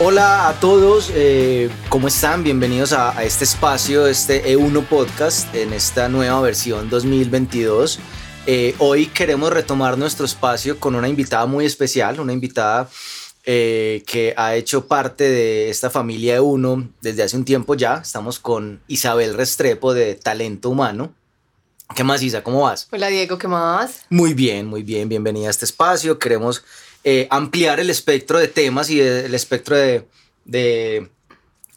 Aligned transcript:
Hola 0.00 0.48
a 0.48 0.60
todos, 0.60 1.10
eh, 1.12 1.68
¿cómo 1.88 2.06
están? 2.06 2.44
Bienvenidos 2.44 2.92
a, 2.92 3.18
a 3.18 3.24
este 3.24 3.42
espacio, 3.42 4.06
este 4.06 4.56
E1 4.56 4.86
Podcast, 4.86 5.52
en 5.56 5.72
esta 5.72 6.08
nueva 6.08 6.40
versión 6.40 6.88
2022. 6.88 7.98
Eh, 8.46 8.76
hoy 8.78 9.06
queremos 9.06 9.52
retomar 9.52 9.98
nuestro 9.98 10.24
espacio 10.24 10.78
con 10.78 10.94
una 10.94 11.08
invitada 11.08 11.46
muy 11.46 11.66
especial, 11.66 12.20
una 12.20 12.32
invitada 12.32 12.88
eh, 13.44 14.04
que 14.06 14.34
ha 14.36 14.54
hecho 14.54 14.86
parte 14.86 15.24
de 15.24 15.68
esta 15.68 15.90
familia 15.90 16.38
E1 16.38 16.90
desde 17.00 17.24
hace 17.24 17.36
un 17.36 17.44
tiempo 17.44 17.74
ya. 17.74 17.96
Estamos 17.96 18.38
con 18.38 18.80
Isabel 18.86 19.34
Restrepo 19.34 19.94
de 19.94 20.14
Talento 20.14 20.70
Humano. 20.70 21.12
¿Qué 21.96 22.04
más, 22.04 22.22
Isa? 22.22 22.44
¿Cómo 22.44 22.60
vas? 22.60 22.86
Hola 22.92 23.08
Diego, 23.08 23.36
¿qué 23.36 23.48
más? 23.48 24.02
Muy 24.10 24.34
bien, 24.34 24.66
muy 24.66 24.84
bien, 24.84 25.08
bienvenida 25.08 25.48
a 25.48 25.50
este 25.50 25.64
espacio. 25.64 26.20
Queremos 26.20 26.62
eh, 27.04 27.26
ampliar 27.30 27.80
el 27.80 27.90
espectro 27.90 28.38
de 28.38 28.48
temas 28.48 28.90
y 28.90 29.00
el 29.00 29.34
espectro 29.34 29.76
de, 29.76 30.06
de, 30.44 31.10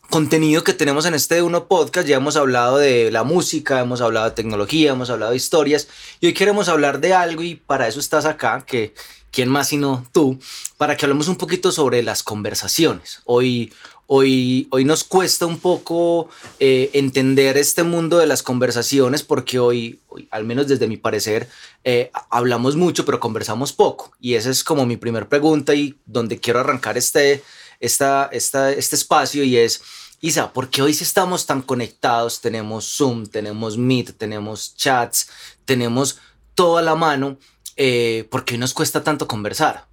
contenido 0.09 0.63
que 0.63 0.73
tenemos 0.73 1.05
en 1.05 1.13
este 1.13 1.41
Uno 1.41 1.67
Podcast. 1.67 2.07
Ya 2.07 2.17
hemos 2.17 2.35
hablado 2.35 2.77
de 2.77 3.09
la 3.11 3.23
música, 3.23 3.79
hemos 3.79 4.01
hablado 4.01 4.29
de 4.29 4.35
tecnología, 4.35 4.91
hemos 4.91 5.09
hablado 5.09 5.31
de 5.31 5.37
historias 5.37 5.87
y 6.19 6.27
hoy 6.27 6.33
queremos 6.33 6.69
hablar 6.69 6.99
de 6.99 7.13
algo 7.13 7.41
y 7.43 7.55
para 7.55 7.87
eso 7.87 7.99
estás 7.99 8.25
acá, 8.25 8.63
que 8.67 8.93
quién 9.31 9.49
más 9.49 9.69
sino 9.69 10.05
tú, 10.11 10.39
para 10.77 10.95
que 10.95 11.05
hablemos 11.05 11.27
un 11.27 11.37
poquito 11.37 11.71
sobre 11.71 12.03
las 12.03 12.23
conversaciones. 12.23 13.21
Hoy, 13.25 13.73
Hoy, 14.13 14.67
hoy, 14.71 14.83
nos 14.83 15.05
cuesta 15.05 15.45
un 15.45 15.57
poco 15.57 16.27
eh, 16.59 16.89
entender 16.91 17.55
este 17.55 17.83
mundo 17.83 18.17
de 18.17 18.27
las 18.27 18.43
conversaciones 18.43 19.23
porque 19.23 19.57
hoy, 19.57 20.01
hoy 20.09 20.27
al 20.31 20.43
menos 20.43 20.67
desde 20.67 20.89
mi 20.89 20.97
parecer, 20.97 21.47
eh, 21.85 22.11
hablamos 22.29 22.75
mucho 22.75 23.05
pero 23.05 23.21
conversamos 23.21 23.71
poco. 23.71 24.11
Y 24.19 24.33
esa 24.33 24.49
es 24.49 24.65
como 24.65 24.85
mi 24.85 24.97
primera 24.97 25.29
pregunta 25.29 25.75
y 25.75 25.97
donde 26.05 26.41
quiero 26.41 26.59
arrancar 26.59 26.97
este, 26.97 27.41
esta, 27.79 28.29
esta, 28.33 28.73
este 28.73 28.97
espacio 28.97 29.45
y 29.45 29.55
es, 29.55 29.81
Isa, 30.19 30.51
¿por 30.51 30.69
qué 30.69 30.81
hoy 30.81 30.93
si 30.93 31.05
estamos 31.05 31.45
tan 31.45 31.61
conectados? 31.61 32.41
Tenemos 32.41 32.85
Zoom, 32.97 33.27
tenemos 33.27 33.77
Meet, 33.77 34.17
tenemos 34.17 34.75
chats, 34.75 35.29
tenemos 35.63 36.19
toda 36.53 36.81
la 36.81 36.95
mano. 36.95 37.37
Eh, 37.83 38.27
¿Por 38.29 38.45
qué 38.45 38.59
nos 38.59 38.75
cuesta 38.75 39.03
tanto 39.03 39.27
conversar? 39.27 39.87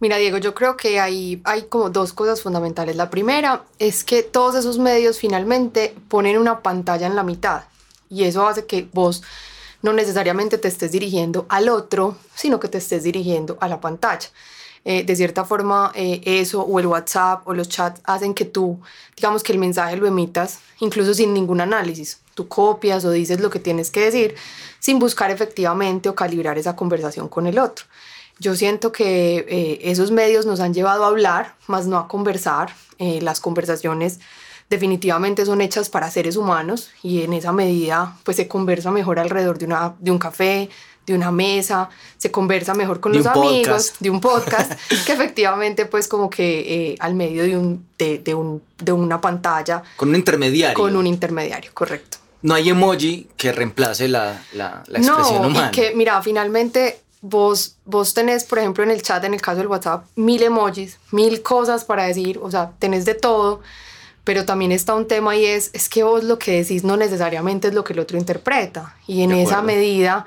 Mira, 0.00 0.16
Diego, 0.16 0.38
yo 0.38 0.52
creo 0.52 0.76
que 0.76 0.98
hay, 0.98 1.40
hay 1.44 1.62
como 1.66 1.90
dos 1.90 2.12
cosas 2.12 2.42
fundamentales. 2.42 2.96
La 2.96 3.08
primera 3.08 3.62
es 3.78 4.02
que 4.02 4.24
todos 4.24 4.56
esos 4.56 4.80
medios 4.80 5.16
finalmente 5.16 5.94
ponen 6.08 6.38
una 6.38 6.60
pantalla 6.60 7.06
en 7.06 7.14
la 7.14 7.22
mitad 7.22 7.62
y 8.10 8.24
eso 8.24 8.44
hace 8.48 8.66
que 8.66 8.88
vos 8.92 9.22
no 9.82 9.92
necesariamente 9.92 10.58
te 10.58 10.66
estés 10.66 10.90
dirigiendo 10.90 11.46
al 11.48 11.68
otro, 11.68 12.16
sino 12.34 12.58
que 12.58 12.66
te 12.66 12.78
estés 12.78 13.04
dirigiendo 13.04 13.58
a 13.60 13.68
la 13.68 13.80
pantalla. 13.80 14.28
Eh, 14.84 15.04
de 15.04 15.14
cierta 15.14 15.44
forma, 15.44 15.92
eh, 15.94 16.20
eso 16.24 16.62
o 16.62 16.80
el 16.80 16.86
WhatsApp 16.86 17.46
o 17.46 17.54
los 17.54 17.68
chats 17.68 18.00
hacen 18.04 18.34
que 18.34 18.44
tú, 18.44 18.80
digamos 19.16 19.44
que 19.44 19.52
el 19.52 19.58
mensaje 19.58 19.96
lo 19.96 20.06
emitas 20.08 20.58
incluso 20.80 21.14
sin 21.14 21.32
ningún 21.32 21.60
análisis. 21.60 22.18
Tú 22.34 22.48
copias 22.48 23.04
o 23.04 23.10
dices 23.10 23.40
lo 23.40 23.50
que 23.50 23.60
tienes 23.60 23.90
que 23.90 24.00
decir 24.00 24.34
sin 24.80 24.98
buscar 24.98 25.30
efectivamente 25.30 26.08
o 26.08 26.14
calibrar 26.14 26.58
esa 26.58 26.74
conversación 26.74 27.28
con 27.28 27.46
el 27.46 27.58
otro. 27.58 27.84
Yo 28.40 28.56
siento 28.56 28.90
que 28.90 29.46
eh, 29.48 29.78
esos 29.82 30.10
medios 30.10 30.46
nos 30.46 30.58
han 30.58 30.74
llevado 30.74 31.04
a 31.04 31.08
hablar, 31.08 31.54
más 31.68 31.86
no 31.86 31.98
a 31.98 32.08
conversar. 32.08 32.74
Las 32.98 33.40
conversaciones 33.40 34.20
definitivamente 34.72 35.44
son 35.44 35.60
hechas 35.60 35.90
para 35.90 36.10
seres 36.10 36.36
humanos 36.36 36.90
y 37.02 37.22
en 37.22 37.32
esa 37.34 37.52
medida 37.52 38.16
pues 38.24 38.38
se 38.38 38.48
conversa 38.48 38.90
mejor 38.90 39.18
alrededor 39.18 39.58
de, 39.58 39.66
una, 39.66 39.94
de 39.98 40.10
un 40.10 40.18
café, 40.18 40.70
de 41.06 41.14
una 41.14 41.30
mesa, 41.30 41.88
se 42.16 42.30
conversa 42.30 42.74
mejor 42.74 43.00
con 43.00 43.12
los 43.12 43.26
amigos, 43.26 43.94
de 44.00 44.10
un 44.10 44.20
podcast, 44.20 44.72
que 45.06 45.12
efectivamente 45.12 45.86
pues 45.86 46.08
como 46.08 46.30
que 46.30 46.92
eh, 46.92 46.96
al 47.00 47.14
medio 47.14 47.42
de, 47.42 47.56
un, 47.56 47.86
de, 47.98 48.18
de, 48.18 48.34
un, 48.34 48.62
de 48.78 48.92
una 48.92 49.20
pantalla. 49.20 49.82
Con 49.96 50.10
un 50.10 50.16
intermediario. 50.16 50.76
Con 50.76 50.96
un 50.96 51.06
intermediario, 51.06 51.70
correcto. 51.74 52.18
No 52.42 52.54
hay 52.54 52.68
emoji 52.70 53.28
que 53.36 53.52
reemplace 53.52 54.08
la, 54.08 54.42
la, 54.52 54.82
la 54.86 54.98
expresión 54.98 55.42
no, 55.42 55.48
humana. 55.48 55.68
Y 55.68 55.76
que, 55.76 55.94
mira, 55.94 56.20
finalmente 56.22 57.00
vos, 57.20 57.76
vos 57.84 58.14
tenés, 58.14 58.44
por 58.44 58.58
ejemplo, 58.58 58.84
en 58.84 58.90
el 58.90 59.00
chat, 59.02 59.24
en 59.24 59.32
el 59.32 59.40
caso 59.40 59.58
del 59.58 59.68
WhatsApp, 59.68 60.04
mil 60.16 60.42
emojis, 60.42 60.98
mil 61.12 61.42
cosas 61.42 61.84
para 61.84 62.04
decir, 62.04 62.38
o 62.42 62.50
sea, 62.50 62.72
tenés 62.78 63.04
de 63.04 63.14
todo, 63.14 63.60
pero 64.24 64.44
también 64.44 64.72
está 64.72 64.94
un 64.94 65.08
tema 65.08 65.34
y 65.36 65.46
es, 65.46 65.70
es 65.72 65.88
que 65.88 66.02
vos 66.02 66.22
lo 66.22 66.38
que 66.38 66.52
decís 66.62 66.84
no 66.84 66.96
necesariamente 66.96 67.68
es 67.68 67.74
lo 67.74 67.84
que 67.84 67.92
el 67.92 68.00
otro 68.00 68.18
interpreta. 68.18 68.96
Y 69.06 69.22
en 69.22 69.32
esa 69.32 69.62
medida, 69.62 70.26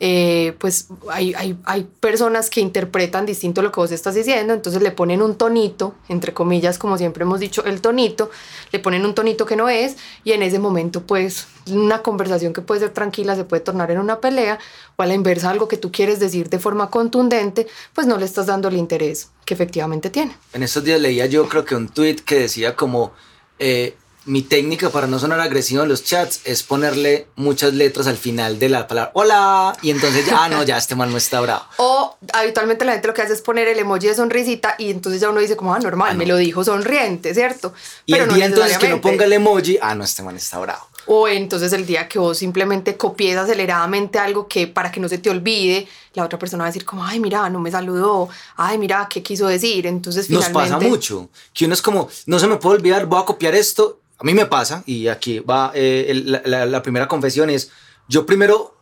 eh, 0.00 0.54
pues 0.58 0.88
hay, 1.10 1.34
hay, 1.34 1.56
hay, 1.64 1.88
personas 2.00 2.50
que 2.50 2.60
interpretan 2.60 3.26
distinto 3.26 3.62
lo 3.62 3.70
que 3.70 3.80
vos 3.80 3.92
estás 3.92 4.14
diciendo, 4.14 4.52
entonces 4.52 4.82
le 4.82 4.90
ponen 4.90 5.22
un 5.22 5.36
tonito, 5.36 5.94
entre 6.08 6.32
comillas, 6.32 6.78
como 6.78 6.98
siempre 6.98 7.22
hemos 7.22 7.40
dicho, 7.40 7.64
el 7.64 7.80
tonito, 7.80 8.30
le 8.72 8.78
ponen 8.80 9.04
un 9.04 9.14
tonito 9.14 9.46
que 9.46 9.56
no 9.56 9.68
es 9.68 9.96
y 10.24 10.32
en 10.32 10.42
ese 10.42 10.58
momento 10.58 11.02
pues 11.02 11.46
una 11.70 12.02
conversación 12.02 12.52
que 12.52 12.60
puede 12.60 12.80
ser 12.80 12.90
tranquila 12.90 13.36
se 13.36 13.44
puede 13.44 13.62
tornar 13.62 13.90
en 13.90 13.98
una 13.98 14.20
pelea 14.20 14.58
o 14.96 15.02
a 15.02 15.06
la 15.06 15.14
inversa 15.14 15.50
algo 15.50 15.68
que 15.68 15.76
tú 15.76 15.92
quieres 15.92 16.20
decir 16.20 16.48
de 16.50 16.58
forma 16.58 16.90
contundente, 16.90 17.66
pues 17.92 18.06
no 18.06 18.18
le 18.18 18.24
estás 18.24 18.46
dando 18.46 18.68
el 18.68 18.76
interés 18.76 19.30
que 19.44 19.54
efectivamente 19.54 20.10
tiene. 20.10 20.36
En 20.52 20.62
estos 20.62 20.84
días 20.84 21.00
leía 21.00 21.26
yo 21.26 21.48
creo 21.48 21.64
que 21.64 21.76
un 21.76 21.88
tweet 21.88 22.16
que 22.16 22.40
decía 22.40 22.74
como... 22.74 23.12
Eh, 23.58 23.96
mi 24.26 24.42
técnica 24.42 24.90
para 24.90 25.06
no 25.06 25.18
sonar 25.18 25.40
agresivo 25.40 25.82
en 25.82 25.88
los 25.88 26.04
chats 26.04 26.40
es 26.44 26.62
ponerle 26.62 27.26
muchas 27.36 27.74
letras 27.74 28.06
al 28.06 28.16
final 28.16 28.58
de 28.58 28.68
la 28.68 28.86
palabra 28.86 29.10
hola 29.14 29.76
y 29.82 29.90
entonces 29.90 30.26
ya, 30.26 30.44
ah, 30.44 30.48
no, 30.48 30.62
ya 30.62 30.78
este 30.78 30.94
man 30.94 31.10
no 31.10 31.18
está 31.18 31.40
bravo. 31.40 31.64
O 31.76 32.16
habitualmente 32.32 32.84
la 32.84 32.92
gente 32.92 33.08
lo 33.08 33.14
que 33.14 33.22
hace 33.22 33.34
es 33.34 33.42
poner 33.42 33.68
el 33.68 33.78
emoji 33.78 34.06
de 34.06 34.14
sonrisita 34.14 34.76
y 34.78 34.90
entonces 34.90 35.20
ya 35.20 35.30
uno 35.30 35.40
dice 35.40 35.56
como, 35.56 35.74
ah, 35.74 35.78
normal, 35.78 36.08
ah, 36.10 36.12
no. 36.14 36.18
me 36.18 36.26
lo 36.26 36.36
dijo 36.36 36.64
sonriente, 36.64 37.34
¿cierto? 37.34 37.74
Y 38.06 38.12
Pero 38.12 38.24
el 38.24 38.34
día 38.34 38.46
entonces 38.46 38.78
que 38.78 38.88
no 38.88 39.00
ponga 39.00 39.24
el 39.24 39.32
emoji, 39.32 39.78
ah, 39.80 39.94
no, 39.94 40.04
este 40.04 40.22
man 40.22 40.36
está 40.36 40.58
bravo. 40.58 40.88
O 41.06 41.28
entonces 41.28 41.72
el 41.72 41.84
día 41.84 42.08
que 42.08 42.18
vos 42.18 42.38
simplemente 42.38 42.96
copies 42.96 43.36
aceleradamente 43.36 44.18
algo 44.18 44.48
que 44.48 44.66
para 44.66 44.90
que 44.90 45.00
no 45.00 45.08
se 45.08 45.18
te 45.18 45.28
olvide, 45.28 45.86
la 46.14 46.24
otra 46.24 46.38
persona 46.38 46.62
va 46.62 46.68
a 46.68 46.70
decir 46.70 46.84
como, 46.84 47.04
ay, 47.04 47.20
mira, 47.20 47.48
no 47.50 47.60
me 47.60 47.70
saludó, 47.70 48.28
ay, 48.56 48.78
mira, 48.78 49.06
¿qué 49.10 49.22
quiso 49.22 49.46
decir? 49.46 49.86
Entonces 49.86 50.30
Nos 50.30 50.48
pasa 50.48 50.78
mucho, 50.78 51.28
que 51.52 51.66
uno 51.66 51.74
es 51.74 51.82
como, 51.82 52.08
no 52.26 52.38
se 52.38 52.46
me 52.46 52.56
puede 52.56 52.76
olvidar, 52.76 53.06
voy 53.06 53.20
a 53.20 53.24
copiar 53.24 53.54
esto. 53.54 54.00
A 54.18 54.24
mí 54.24 54.34
me 54.34 54.46
pasa, 54.46 54.82
y 54.86 55.08
aquí 55.08 55.40
va 55.40 55.72
eh, 55.74 56.12
la, 56.44 56.82
primera 56.82 57.08
confesión 57.08 57.50
es, 57.50 57.70
yo 58.08 58.24
primero 58.26 58.76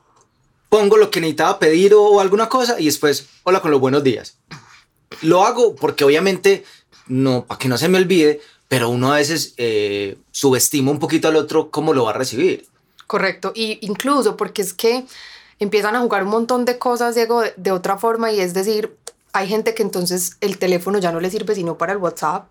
pongo 0.68 0.96
lo 0.96 1.10
que 1.10 1.20
necesitaba 1.20 1.58
pedir 1.58 1.94
o, 1.94 2.20
alguna 2.20 2.48
cosa 2.48 2.78
y 2.78 2.86
después, 2.86 3.28
hola 3.44 3.60
con 3.60 3.70
los 3.70 3.80
buenos 3.80 4.04
días. 4.04 4.38
Lo 5.22 5.44
hago 5.44 5.74
porque 5.74 6.04
obviamente, 6.04 6.64
no, 7.06 7.44
para 7.46 7.58
que 7.58 7.68
no 7.68 7.78
se 7.78 7.88
me 7.88 7.98
olvide, 7.98 8.40
pero 8.68 8.88
uno 8.88 9.12
a 9.12 9.16
veces 9.16 9.54
eh, 9.56 10.18
subestima 10.30 10.90
un 10.90 10.98
poquito 10.98 11.28
al 11.28 11.36
otro 11.36 11.70
cómo 11.70 11.92
lo 11.92 12.04
va 12.04 12.10
a 12.10 12.14
recibir. 12.14 12.66
Correcto, 13.06 13.52
y 13.54 13.78
incluso 13.82 14.36
porque 14.36 14.62
es 14.62 14.72
que 14.72 15.04
empiezan 15.58 15.96
a 15.96 16.00
jugar 16.00 16.24
un 16.24 16.30
montón 16.30 16.64
de 16.64 16.78
cosas, 16.78 17.14
Diego, 17.14 17.42
de 17.56 17.70
otra 17.70 17.98
forma, 17.98 18.32
y 18.32 18.40
es 18.40 18.54
decir, 18.54 18.96
hay 19.32 19.48
gente 19.48 19.74
que 19.74 19.82
entonces 19.82 20.36
el 20.40 20.58
teléfono 20.58 20.98
ya 20.98 21.12
no 21.12 21.20
le 21.20 21.30
sirve 21.30 21.54
sino 21.54 21.78
para 21.78 21.92
el 21.92 21.98
WhatsApp, 21.98 22.48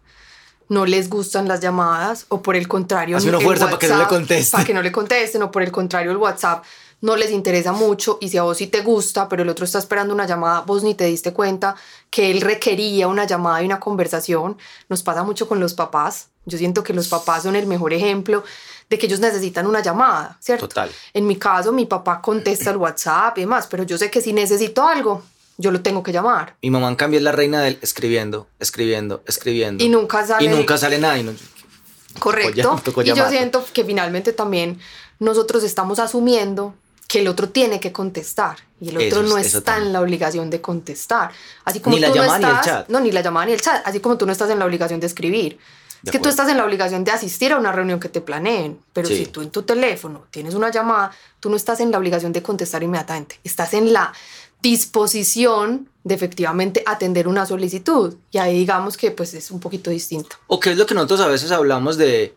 no 0.72 0.86
les 0.86 1.10
gustan 1.10 1.50
las 1.50 1.60
llamadas, 1.60 2.26
o 2.30 2.42
por 2.42 2.56
el 2.56 2.70
contrario, 2.70 3.18
Hace 3.18 3.28
una 3.28 3.40
el 3.40 3.44
fuerza 3.44 3.66
para 3.66 3.78
que 3.78 3.90
no 3.90 3.96
le 3.96 4.00
WhatsApp, 4.04 4.18
contesten. 4.18 4.52
Para 4.52 4.64
que 4.64 4.74
no 4.74 4.82
le 4.82 4.92
contesten, 4.94 5.44
o 5.44 5.52
por 5.52 5.64
el 5.64 5.70
contrario, 5.70 6.12
el 6.12 6.18
WhatsApp 6.18 6.64
no 7.02 7.18
les 7.18 7.32
interesa 7.32 7.74
mucho, 7.74 8.18
y 8.22 8.30
si 8.30 8.38
a 8.38 8.44
vos 8.44 8.58
sí 8.58 8.68
te 8.68 8.80
gusta, 8.80 9.28
pero 9.28 9.44
el 9.44 9.50
otro 9.50 9.66
está 9.66 9.80
esperando 9.80 10.14
una 10.14 10.26
llamada, 10.26 10.62
vos 10.62 10.82
ni 10.82 10.96
te 10.96 11.04
diste 11.04 11.34
cuenta 11.34 11.76
que 12.10 12.32
él 12.32 12.40
requería 12.40 13.10
una 13.10 13.26
llamada 13.26 13.62
y 13.62 13.66
una 13.66 13.82
conversación. 13.82 14.58
Nos 14.88 15.04
pasa 15.04 15.24
mucho 15.24 15.46
con 15.46 15.60
los 15.60 15.74
papás. 15.74 16.30
Yo 16.46 16.58
siento 16.58 16.86
que 16.86 16.94
los 16.94 17.10
papás 17.10 17.44
son 17.44 17.58
el 17.58 17.68
mejor 17.68 17.92
ejemplo 17.92 18.46
de 18.90 18.98
que 18.98 19.08
ellos 19.08 19.20
necesitan 19.20 19.68
una 19.68 19.82
llamada, 19.82 20.38
¿cierto? 20.40 20.70
Total. 20.70 20.90
En 21.14 21.28
mi 21.28 21.36
caso, 21.36 21.74
mi 21.74 21.86
papá 21.86 22.22
contesta 22.22 22.70
el 22.70 22.78
WhatsApp 22.78 23.38
y 23.40 23.42
demás, 23.42 23.68
pero 23.70 23.84
yo 23.84 23.98
sé 23.98 24.10
que 24.10 24.22
si 24.22 24.32
necesito 24.32 24.88
algo, 24.88 25.22
yo 25.62 25.72
lo 25.72 25.82
tengo 25.82 26.04
que 26.04 26.12
llamar. 26.12 26.56
Mi 26.62 26.70
mamá 26.70 26.88
en 26.90 26.96
cambio 26.96 27.18
es 27.20 27.24
la 27.24 27.32
reina 27.32 27.62
del 27.62 27.78
escribiendo, 27.82 28.48
escribiendo, 28.60 29.24
escribiendo. 29.28 29.84
Y 29.84 29.90
nunca 29.90 30.26
sale- 30.26 30.44
Y 30.46 30.48
nunca 30.50 30.78
sale 30.78 30.98
nada. 30.98 31.18
y 31.18 31.24
no- 31.24 31.34
Correcto. 32.20 32.52
llam- 32.62 32.82
tocó 32.84 33.02
y 33.02 33.06
yo 33.06 33.30
siento 33.30 33.64
que 33.74 33.86
finalmente 33.86 34.34
también 34.34 34.80
nosotros 35.20 35.64
estamos 35.64 36.00
asumiendo 36.00 36.74
que 37.08 37.20
el 37.20 37.28
otro 37.28 37.50
tiene 37.50 37.80
que 37.80 37.92
contestar 37.92 38.58
y 38.80 38.90
el 38.90 38.96
otro 38.98 39.08
Eso 39.08 39.22
es- 39.22 39.30
no 39.30 39.38
está 39.38 39.58
en 39.58 39.64
también. 39.64 39.94
la 39.94 40.02
obligación 40.02 40.50
de 40.50 40.62
contestar. 40.62 41.32
Así 41.66 41.80
como 41.80 41.96
Ni 41.96 42.02
la 42.02 42.08
tú 42.10 42.16
no 42.16 42.22
llamada 42.24 42.40
ni 42.40 42.46
el 42.46 42.52
estás, 42.52 42.66
chat. 42.66 42.90
No, 42.90 43.00
ni 43.00 43.12
la 43.12 43.22
llamada 43.22 43.46
ni 43.46 43.52
el 43.54 43.62
chat. 43.62 43.82
Así 43.86 44.00
como 44.00 44.18
tú 44.18 44.26
no 44.26 44.32
estás 44.32 44.50
en 44.50 44.60
la 44.60 44.66
obligación 44.66 45.00
de 45.00 45.08
escribir. 45.08 45.58
De 46.04 46.10
es 46.10 46.12
que 46.14 46.18
tú 46.18 46.24
acuerdo. 46.24 46.30
estás 46.32 46.50
en 46.50 46.58
la 46.58 46.66
obligación 46.66 47.04
de 47.04 47.12
asistir 47.12 47.54
a 47.54 47.58
una 47.60 47.72
reunión 47.72 48.00
que 48.00 48.10
te 48.10 48.22
planeen, 48.22 48.80
pero 48.92 49.08
Sí. 49.08 49.18
si 49.18 49.26
tú 49.28 49.42
en 49.42 49.52
tu 49.52 49.62
teléfono 49.64 50.26
tienes 50.32 50.56
una 50.56 50.72
llamada, 50.72 51.12
tú 51.40 51.50
no 51.50 51.56
estás 51.56 51.80
en 51.80 51.92
la 51.92 52.00
obligación 52.00 52.34
de 52.34 52.42
contestar 52.42 52.82
inmediatamente. 52.82 53.40
Estás 53.44 53.74
en 53.76 53.94
la 53.94 54.12
disposición 54.62 55.90
de 56.04 56.16
efectivamente 56.16 56.84
atender 56.86 57.28
una 57.28 57.46
solicitud. 57.46 58.16
Y 58.32 58.38
ahí 58.38 58.58
digamos 58.60 58.98
que 58.98 59.12
pues 59.12 59.34
es 59.34 59.52
un 59.52 59.60
poquito 59.60 59.90
distinto. 59.90 60.36
O 60.48 60.60
qué 60.60 60.72
es 60.72 60.78
lo 60.78 60.86
que 60.86 60.94
nosotros 60.96 61.22
a 61.22 61.28
veces 61.28 61.52
hablamos 61.52 61.98
de, 61.98 62.36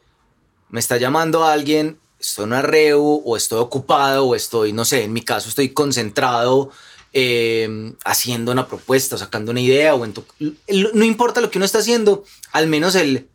me 0.69 0.81
está 0.81 0.97
llamando 0.97 1.45
alguien, 1.45 1.99
estoy 2.19 2.45
en 2.45 2.53
una 2.53 2.63
reu, 2.63 3.23
o 3.25 3.37
estoy 3.37 3.61
ocupado, 3.61 4.27
o 4.27 4.35
estoy, 4.35 4.73
no 4.73 4.85
sé, 4.85 5.05
en 5.05 5.13
mi 5.13 5.23
caso 5.23 5.49
estoy 5.49 5.71
concentrado 5.71 6.71
eh, 7.13 7.95
haciendo 8.05 8.53
una 8.53 8.67
propuesta, 8.67 9.17
o 9.17 9.19
sacando 9.19 9.53
una 9.53 9.61
idea, 9.61 9.95
o 9.95 10.05
en 10.05 10.13
tu... 10.13 10.25
No 10.39 11.05
importa 11.05 11.41
lo 11.41 11.51
que 11.51 11.59
uno 11.59 11.65
está 11.65 11.79
haciendo, 11.79 12.25
al 12.53 12.67
menos 12.67 12.95
el... 12.95 13.29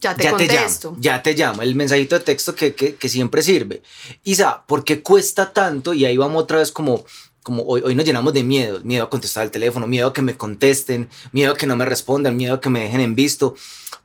Ya 0.00 0.14
te 0.14 0.24
ya 0.24 0.36
te 0.36 0.46
contesto. 0.46 0.90
llamo, 0.90 1.02
ya 1.02 1.22
te 1.22 1.32
llamo, 1.32 1.62
el 1.62 1.74
mensajito 1.74 2.18
de 2.18 2.24
texto 2.24 2.54
que, 2.54 2.74
que, 2.74 2.96
que 2.96 3.08
siempre 3.08 3.42
sirve. 3.42 3.82
Isa, 4.22 4.62
¿por 4.66 4.84
qué 4.84 5.02
cuesta 5.02 5.54
tanto? 5.54 5.94
Y 5.94 6.04
ahí 6.04 6.18
vamos 6.18 6.42
otra 6.42 6.58
vez 6.58 6.70
como, 6.72 7.06
como 7.44 7.62
hoy, 7.62 7.82
hoy 7.84 7.94
nos 7.94 8.04
llenamos 8.04 8.32
de 8.32 8.42
miedo, 8.42 8.80
miedo 8.82 9.04
a 9.04 9.10
contestar 9.10 9.44
el 9.44 9.52
teléfono, 9.52 9.86
miedo 9.86 10.08
a 10.08 10.12
que 10.12 10.22
me 10.22 10.36
contesten, 10.36 11.08
miedo 11.30 11.52
a 11.52 11.56
que 11.56 11.66
no 11.66 11.76
me 11.76 11.84
respondan, 11.84 12.36
miedo 12.36 12.54
a 12.54 12.60
que 12.60 12.70
me 12.70 12.80
dejen 12.80 13.00
en 13.00 13.14
visto. 13.14 13.54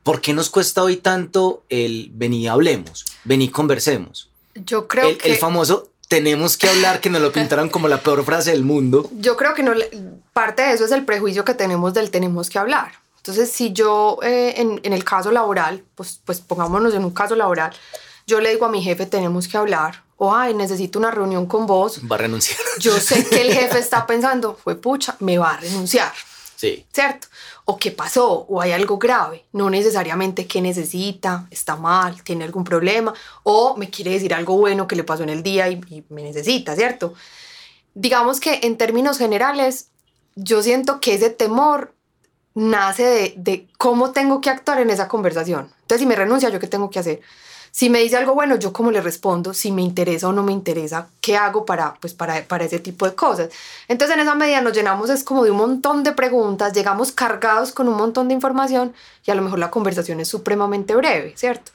¿Por 0.04 0.20
qué 0.20 0.32
nos 0.32 0.48
cuesta 0.48 0.84
hoy 0.84 0.98
tanto 0.98 1.64
el 1.68 2.10
vení 2.14 2.46
hablemos, 2.46 3.04
vení 3.24 3.48
conversemos? 3.48 4.30
Yo 4.54 4.86
creo 4.86 5.08
El, 5.08 5.18
que... 5.18 5.32
el 5.32 5.38
famoso 5.38 5.88
tenemos 6.06 6.56
que 6.56 6.68
hablar 6.68 7.00
que 7.00 7.10
nos 7.10 7.22
lo 7.22 7.32
pintaron 7.32 7.68
como 7.68 7.88
la 7.88 8.00
peor 8.02 8.24
frase 8.24 8.50
del 8.52 8.64
mundo. 8.64 9.08
Yo 9.18 9.36
creo 9.36 9.54
que 9.54 9.62
no 9.62 9.72
parte 10.32 10.62
de 10.62 10.72
eso 10.74 10.84
es 10.84 10.92
el 10.92 11.04
prejuicio 11.04 11.44
que 11.44 11.54
tenemos 11.54 11.94
del 11.94 12.10
tenemos 12.10 12.50
que 12.50 12.58
hablar. 12.58 12.92
Entonces, 13.16 13.50
si 13.50 13.72
yo 13.72 14.18
eh, 14.22 14.54
en, 14.56 14.80
en 14.82 14.92
el 14.92 15.04
caso 15.04 15.30
laboral, 15.30 15.84
pues, 15.94 16.20
pues 16.24 16.40
pongámonos 16.40 16.94
en 16.94 17.04
un 17.04 17.10
caso 17.10 17.36
laboral, 17.36 17.72
yo 18.26 18.40
le 18.40 18.50
digo 18.50 18.66
a 18.66 18.70
mi 18.70 18.82
jefe 18.82 19.06
tenemos 19.06 19.46
que 19.46 19.56
hablar, 19.56 20.02
o 20.22 20.34
ay, 20.34 20.52
necesito 20.52 20.98
una 20.98 21.10
reunión 21.10 21.46
con 21.46 21.66
vos, 21.66 21.98
Va 22.10 22.16
a 22.16 22.18
renunciar. 22.18 22.58
yo 22.78 23.00
sé 23.00 23.26
que 23.26 23.40
el 23.40 23.54
jefe 23.54 23.78
está 23.78 24.06
pensando, 24.12 24.54
fue 24.54 24.76
pucha, 24.76 25.16
me 25.20 25.38
va 25.38 25.54
a 25.54 25.56
renunciar, 25.56 26.12
Sí. 26.56 26.84
¿cierto? 26.92 27.28
O 27.64 27.78
qué 27.78 27.90
pasó, 27.90 28.30
o 28.48 28.60
hay 28.60 28.72
algo 28.72 28.98
grave, 28.98 29.46
no 29.52 29.70
necesariamente 29.70 30.46
qué 30.46 30.60
necesita, 30.60 31.46
está 31.50 31.76
mal, 31.76 32.22
tiene 32.22 32.44
algún 32.44 32.64
problema, 32.64 33.14
o 33.44 33.76
me 33.78 33.88
quiere 33.88 34.10
decir 34.10 34.34
algo 34.34 34.58
bueno 34.58 34.86
que 34.86 34.94
le 34.94 35.04
pasó 35.04 35.22
en 35.22 35.30
el 35.30 35.42
día 35.42 35.70
y, 35.70 35.80
y 35.88 36.04
me 36.10 36.22
necesita, 36.22 36.76
¿cierto? 36.76 37.14
Digamos 37.94 38.40
que 38.40 38.60
en 38.64 38.76
términos 38.76 39.16
generales, 39.16 39.88
yo 40.36 40.62
siento 40.62 41.00
que 41.00 41.14
ese 41.14 41.30
temor 41.30 41.94
nace 42.54 43.04
de, 43.04 43.34
de 43.38 43.68
cómo 43.78 44.10
tengo 44.10 44.42
que 44.42 44.50
actuar 44.50 44.80
en 44.80 44.90
esa 44.90 45.08
conversación. 45.08 45.72
Entonces, 45.80 46.00
si 46.00 46.06
me 46.06 46.14
renuncia, 46.14 46.50
¿yo 46.50 46.60
qué 46.60 46.66
tengo 46.66 46.90
que 46.90 46.98
hacer? 46.98 47.20
Si 47.72 47.88
me 47.88 48.00
dice 48.00 48.16
algo 48.16 48.34
bueno, 48.34 48.56
¿yo 48.56 48.72
cómo 48.72 48.90
le 48.90 49.00
respondo? 49.00 49.54
Si 49.54 49.70
me 49.72 49.82
interesa 49.82 50.28
o 50.28 50.32
no 50.32 50.42
me 50.42 50.52
interesa, 50.52 51.08
¿qué 51.20 51.36
hago 51.36 51.64
para, 51.64 51.94
pues, 51.94 52.14
para, 52.14 52.42
para 52.44 52.64
ese 52.64 52.78
tipo 52.80 53.06
de 53.06 53.14
cosas? 53.14 53.48
Entonces, 53.88 54.16
en 54.16 54.22
esa 54.22 54.34
medida 54.34 54.60
nos 54.60 54.72
llenamos 54.72 55.08
es 55.10 55.22
como 55.24 55.44
de 55.44 55.50
un 55.52 55.56
montón 55.58 56.02
de 56.02 56.12
preguntas, 56.12 56.72
llegamos 56.72 57.12
cargados 57.12 57.72
con 57.72 57.88
un 57.88 57.96
montón 57.96 58.28
de 58.28 58.34
información 58.34 58.92
y 59.24 59.30
a 59.30 59.34
lo 59.34 59.42
mejor 59.42 59.58
la 59.60 59.70
conversación 59.70 60.18
es 60.20 60.28
supremamente 60.28 60.94
breve, 60.96 61.32
¿cierto? 61.36 61.70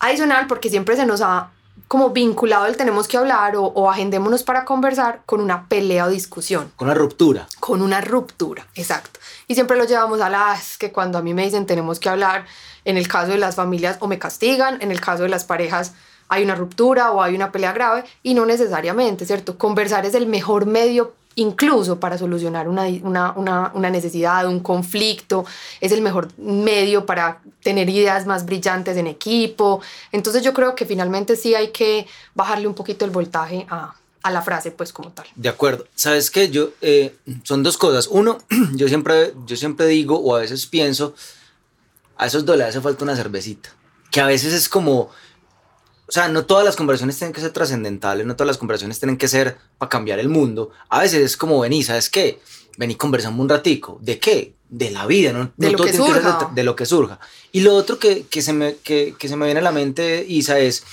Adicional, 0.00 0.46
porque 0.48 0.68
siempre 0.70 0.96
se 0.96 1.06
nos 1.06 1.20
ha 1.20 1.50
como 1.88 2.10
vinculado 2.10 2.66
el 2.66 2.76
tenemos 2.76 3.06
que 3.08 3.16
hablar 3.16 3.56
o, 3.56 3.64
o 3.64 3.90
agendémonos 3.90 4.42
para 4.42 4.64
conversar 4.64 5.22
con 5.26 5.40
una 5.40 5.68
pelea 5.68 6.06
o 6.06 6.08
discusión 6.08 6.70
Con 6.76 6.88
una 6.88 6.94
ruptura. 6.94 7.46
con 7.60 7.80
una 7.82 8.00
ruptura, 8.00 8.66
exacto. 8.74 9.20
Y 9.46 9.54
siempre 9.54 9.76
lo 9.76 9.84
llevamos 9.84 10.20
a 10.20 10.28
la, 10.30 10.52
"Ah, 10.52 10.60
que 10.78 10.90
cuando 10.92 11.18
a 11.18 11.22
mí 11.22 11.32
me 11.34 11.44
dicen 11.44 11.66
tenemos 11.66 11.98
que 12.00 12.08
hablar, 12.08 12.46
en 12.84 12.96
el 12.96 13.08
caso 13.08 13.32
de 13.32 13.38
las 13.38 13.54
familias 13.54 13.96
o 14.00 14.08
me 14.08 14.18
castigan, 14.18 14.80
en 14.80 14.90
el 14.90 15.00
caso 15.00 15.24
de 15.24 15.28
las 15.28 15.44
parejas 15.44 15.92
hay 16.28 16.44
una 16.44 16.54
ruptura 16.54 17.12
o 17.12 17.22
hay 17.22 17.34
una 17.34 17.52
pelea 17.52 17.72
grave 17.72 18.04
y 18.22 18.34
no 18.34 18.46
necesariamente, 18.46 19.26
¿cierto? 19.26 19.58
Conversar 19.58 20.06
es 20.06 20.14
el 20.14 20.26
mejor 20.26 20.66
medio 20.66 21.14
incluso 21.34 21.98
para 21.98 22.18
solucionar 22.18 22.68
una, 22.68 22.84
una, 23.02 23.32
una, 23.32 23.70
una 23.74 23.90
necesidad, 23.90 24.46
un 24.46 24.60
conflicto, 24.60 25.44
es 25.80 25.92
el 25.92 26.02
mejor 26.02 26.28
medio 26.38 27.06
para 27.06 27.40
tener 27.62 27.88
ideas 27.88 28.26
más 28.26 28.44
brillantes 28.44 28.96
en 28.96 29.06
equipo. 29.06 29.80
Entonces 30.10 30.42
yo 30.42 30.52
creo 30.52 30.74
que 30.74 30.86
finalmente 30.86 31.36
sí 31.36 31.54
hay 31.54 31.68
que 31.68 32.06
bajarle 32.34 32.66
un 32.66 32.74
poquito 32.74 33.04
el 33.04 33.10
voltaje 33.10 33.66
a, 33.70 33.94
a 34.22 34.30
la 34.30 34.42
frase, 34.42 34.70
pues 34.70 34.92
como 34.92 35.10
tal. 35.10 35.26
De 35.34 35.48
acuerdo. 35.48 35.86
¿Sabes 35.94 36.30
qué? 36.30 36.50
Yo, 36.50 36.70
eh, 36.80 37.14
son 37.42 37.62
dos 37.62 37.76
cosas. 37.76 38.08
Uno, 38.08 38.38
yo 38.74 38.88
siempre, 38.88 39.34
yo 39.46 39.56
siempre 39.56 39.86
digo 39.86 40.18
o 40.18 40.36
a 40.36 40.40
veces 40.40 40.66
pienso, 40.66 41.14
a 42.22 42.26
esos 42.26 42.44
le 42.44 42.64
hace 42.64 42.80
falta 42.80 43.02
una 43.02 43.16
cervecita. 43.16 43.70
Que 44.10 44.20
a 44.20 44.26
veces 44.26 44.52
es 44.52 44.68
como, 44.68 45.00
o 45.00 45.12
sea, 46.08 46.28
no 46.28 46.46
todas 46.46 46.64
las 46.64 46.76
conversaciones 46.76 47.18
tienen 47.18 47.32
que 47.32 47.40
ser 47.40 47.50
trascendentales, 47.50 48.26
no 48.26 48.36
todas 48.36 48.46
las 48.46 48.58
conversaciones 48.58 49.00
tienen 49.00 49.16
que 49.16 49.26
ser 49.26 49.56
para 49.78 49.88
cambiar 49.88 50.20
el 50.20 50.28
mundo. 50.28 50.70
A 50.88 51.00
veces 51.00 51.20
es 51.20 51.36
como, 51.36 51.58
vení, 51.60 51.82
¿sabes 51.82 52.08
qué? 52.10 52.40
Vení, 52.76 52.94
conversamos 52.94 53.40
un 53.40 53.48
ratico. 53.48 53.98
¿De 54.00 54.20
qué? 54.20 54.54
De 54.68 54.90
la 54.90 55.06
vida, 55.06 55.32
¿no? 55.32 55.52
De 55.56 55.66
No 55.66 55.72
lo 55.72 55.78
todo 55.78 55.86
que 55.88 55.92
surja. 55.94 56.48
de, 56.48 56.54
de 56.54 56.64
lo 56.64 56.76
que 56.76 56.86
surja. 56.86 57.18
Y 57.50 57.60
lo 57.60 57.74
otro 57.74 57.98
que, 57.98 58.24
que, 58.26 58.40
se 58.40 58.52
me, 58.52 58.76
que, 58.76 59.16
que 59.18 59.28
se 59.28 59.36
me 59.36 59.46
viene 59.46 59.60
a 59.60 59.64
la 59.64 59.72
mente, 59.72 60.24
Isa, 60.28 60.60
es, 60.60 60.84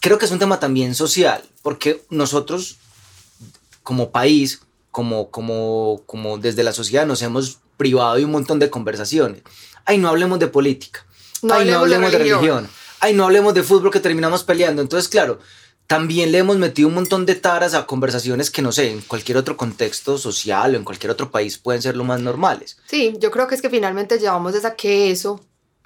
creo 0.00 0.16
que 0.18 0.24
es 0.24 0.32
un 0.32 0.38
tema 0.38 0.58
también 0.58 0.94
social, 0.94 1.42
porque 1.62 2.02
nosotros 2.08 2.78
como 3.82 4.10
país, 4.10 4.62
como, 4.90 5.30
como, 5.30 6.02
como 6.06 6.38
desde 6.38 6.62
la 6.62 6.72
sociedad 6.72 7.06
nos 7.06 7.20
hemos 7.22 7.58
privado 7.76 8.16
de 8.16 8.24
un 8.24 8.30
montón 8.30 8.58
de 8.58 8.70
conversaciones. 8.70 9.42
Ay, 9.90 9.98
no 9.98 10.08
hablemos 10.08 10.38
de 10.38 10.46
política. 10.46 11.04
No 11.42 11.52
Ay, 11.54 11.66
no 11.68 11.78
hablemos 11.78 11.88
de 11.90 11.94
hablemos 11.96 12.12
de 12.12 12.18
religión. 12.18 12.40
religión. 12.40 12.70
Ay, 13.00 13.12
no 13.12 13.24
hablemos 13.24 13.54
de 13.54 13.64
fútbol 13.64 13.90
que 13.90 13.98
terminamos 13.98 14.44
peleando. 14.44 14.82
Entonces, 14.82 15.08
claro, 15.08 15.40
también 15.88 16.30
le 16.30 16.38
hemos 16.38 16.58
metido 16.58 16.86
un 16.86 16.94
montón 16.94 17.26
de 17.26 17.34
taras 17.34 17.74
a 17.74 17.86
conversaciones 17.86 18.52
que, 18.52 18.62
no 18.62 18.70
sé, 18.70 18.88
en 18.92 19.00
cualquier 19.00 19.36
otro 19.36 19.56
contexto 19.56 20.16
social 20.16 20.74
o 20.74 20.76
en 20.78 20.84
cualquier 20.84 21.10
otro 21.10 21.32
país 21.32 21.58
pueden 21.58 21.82
ser 21.82 21.96
lo 21.96 22.04
más 22.04 22.20
normales. 22.20 22.76
Sí, 22.86 23.14
yo 23.18 23.32
creo 23.32 23.48
que 23.48 23.56
es 23.56 23.62
que 23.62 23.68
finalmente 23.68 24.16
llevamos 24.20 24.54
esa 24.54 24.76
que 24.76 25.10
eso, 25.10 25.40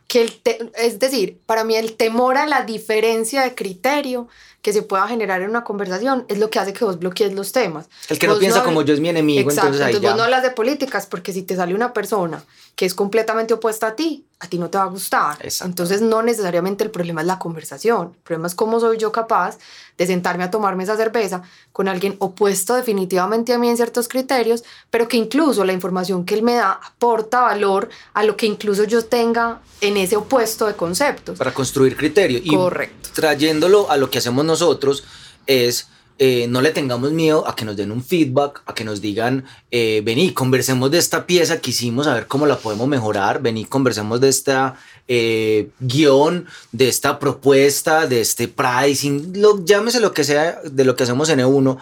que 0.09 0.23
el 0.23 0.33
te- 0.41 0.71
es 0.77 0.99
decir, 0.99 1.39
para 1.47 1.65
mí 1.65 1.75
el 1.77 1.95
temor 1.95 2.37
a 2.37 2.47
la 2.47 2.63
diferencia 2.65 3.43
de 3.43 3.55
criterio 3.55 4.29
que 4.63 4.73
se 4.73 4.83
pueda 4.83 5.07
generar 5.09 5.43
en 5.43 5.51
una 5.51 5.63
conversación 5.65 6.25
es 6.29 6.39
lo 6.39 6.49
que 6.51 6.59
hace 6.59 6.73
que 6.73 6.85
vos 6.85 6.99
bloquees 6.99 7.35
los 7.35 7.53
temas. 7.53 7.87
El 8.09 8.19
que 8.19 8.27
no 8.27 8.35
Vos 8.35 8.41
piensa 8.41 8.61
habl- 8.63 8.65
como 8.65 8.83
yo 8.83 8.95
es 8.95 9.01
mi 9.01 9.09
enemigo, 9.11 9.41
Exacto, 9.51 9.73
entonces 9.73 9.87
ahí 9.87 9.93
vos 9.95 10.03
ya. 10.03 10.17
no 10.17 10.23
hablas 10.23 10.43
de 10.43 10.51
políticas 10.51 11.07
porque 11.07 11.33
si 11.33 11.43
te 11.43 11.55
sale 11.57 11.75
una 11.75 11.93
persona 11.93 12.43
que 12.77 12.87
es 12.87 12.95
completamente 12.95 13.53
opuesta 13.55 13.89
a 13.89 13.97
ti, 13.97 14.25
a 14.41 14.49
ti 14.49 14.59
no 14.59 14.69
te 14.69 14.79
va 14.79 14.85
a 14.85 14.89
gustar. 14.89 15.39
Exacto. 15.43 15.71
Entonces 15.71 16.03
no 16.03 16.23
necesariamente 16.23 16.85
el 16.85 16.91
problema 16.91 17.21
es 17.21 17.27
la 17.27 17.39
conversación, 17.39 18.13
el 18.15 18.23
problema 18.23 18.49
es 18.49 18.55
cómo 18.55 18.81
soy 18.81 18.99
yo 18.99 19.13
capaz 19.13 19.59
de 19.97 20.07
sentarme 20.07 20.45
a 20.45 20.51
tomarme 20.51 20.85
esa 20.85 20.97
cerveza 20.97 21.43
con 21.73 21.89
alguien 21.89 22.17
opuesto 22.19 22.75
definitivamente 22.75 23.53
a 23.53 23.59
mí 23.59 23.69
en 23.69 23.77
ciertos 23.77 24.09
criterios, 24.09 24.65
pero 24.91 25.09
que 25.09 25.17
incluso 25.17 25.65
la 25.65 25.73
información 25.73 26.25
que 26.25 26.35
él 26.35 26.43
me 26.43 26.55
da 26.55 26.73
aporta 26.73 27.43
valor 27.43 27.89
a 28.13 28.25
lo 28.25 28.37
que 28.37 28.47
incluso 28.47 28.85
yo 28.85 29.05
tenga 29.05 29.61
en 29.81 29.97
ese 29.97 30.17
opuesto 30.17 30.67
de 30.67 30.75
conceptos. 30.75 31.39
Para 31.39 31.55
construir 31.55 31.97
criterio. 31.97 32.41
Y 32.43 32.55
Correcto. 32.55 33.11
trayéndolo 33.15 33.91
a 33.91 33.97
lo 33.97 34.11
que 34.11 34.19
hacemos 34.19 34.45
nosotros 34.45 35.05
es... 35.47 35.89
eh, 36.17 36.47
no 36.49 36.61
le 36.61 36.71
tengamos 36.71 37.11
miedo 37.11 37.47
a 37.49 37.57
que 37.57 37.65
nos 37.65 37.77
den 37.77 37.91
un 37.91 38.03
feedback, 38.03 38.63
a 38.67 38.75
que 38.75 38.85
nos 38.85 39.01
digan, 39.01 39.45
eh, 39.73 40.01
vení, 40.05 40.33
conversemos 40.33 40.89
de 40.93 40.99
esta 40.99 41.27
pieza 41.27 41.61
que 41.61 41.71
hicimos, 41.71 42.07
a 42.07 42.15
ver 42.15 42.29
cómo 42.29 42.47
la 42.47 42.57
podemos 42.57 42.87
mejorar, 42.87 43.43
vení, 43.43 43.65
conversemos 43.65 44.21
de 44.21 44.29
esta 44.29 44.77
eh, 45.09 45.71
guion, 45.81 46.47
de 46.71 46.89
esta 46.89 47.19
propuesta, 47.19 48.07
de 48.07 48.21
este 48.21 48.47
pricing, 48.47 49.33
lo, 49.41 49.65
llámese 49.65 49.99
lo 49.99 50.13
que 50.13 50.23
sea 50.23 50.61
de 50.63 50.85
lo 50.85 50.95
que 50.95 51.03
hacemos 51.03 51.29
en 51.31 51.41
E1, 51.41 51.79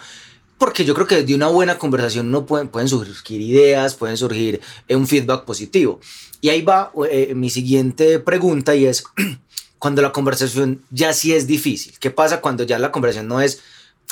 porque 0.57 0.87
yo 0.87 0.95
creo 0.95 1.07
que 1.07 1.23
de 1.25 1.35
una 1.35 1.49
buena 1.49 1.77
conversación 1.77 2.31
no 2.31 2.47
pueden, 2.47 2.69
pueden 2.69 2.89
surgir 2.89 3.43
ideas, 3.43 3.97
pueden 3.97 4.17
surgir 4.17 4.63
eh, 4.89 4.97
un 4.97 5.07
feedback 5.07 5.45
positivo. 5.45 6.01
Y 6.41 6.49
ahí 6.49 6.63
va 6.63 6.91
mi 7.35 7.51
siguiente 7.51 8.19
pregunta 8.19 8.75
y 8.75 8.87
es, 8.87 9.05
cuando 9.79 10.01
la 10.01 10.11
conversación 10.11 10.83
ya 10.91 11.13
sí 11.13 11.35
es 11.35 11.47
difícil, 11.47 11.93
¿qué 12.01 12.11
pasa 12.11 12.41
cuando 12.41 12.65
ya 12.65 12.79
la 12.79 12.91
conversación 12.91 13.29
no 13.29 13.43
es... 13.43 13.61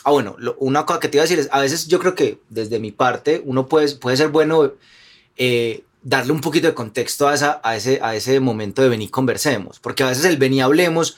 Ah, 0.04 0.10
bueno, 0.12 0.34
lo- 0.38 0.56
una 0.58 0.86
cosa 0.86 1.00
que 1.00 1.08
te 1.08 1.16
iba 1.18 1.22
a 1.22 1.26
decir 1.26 1.38
es, 1.38 1.48
a 1.52 1.60
veces 1.60 1.86
yo 1.88 1.98
creo 1.98 2.14
que 2.14 2.40
desde 2.48 2.78
mi 2.78 2.90
parte 2.92 3.42
uno 3.44 3.66
puede, 3.66 3.94
puede 3.96 4.16
ser 4.16 4.28
bueno 4.28 4.72
eh, 5.36 5.84
darle 6.02 6.32
un 6.32 6.40
poquito 6.40 6.66
de 6.66 6.74
contexto 6.74 7.28
a, 7.28 7.34
esa, 7.34 7.60
a, 7.62 7.76
ese, 7.76 8.00
a 8.02 8.14
ese 8.14 8.40
momento 8.40 8.82
de 8.82 8.88
venir 8.88 9.10
conversemos, 9.10 9.78
porque 9.78 10.02
a 10.02 10.08
veces 10.08 10.24
el 10.24 10.36
venir 10.38 10.62
hablemos 10.62 11.16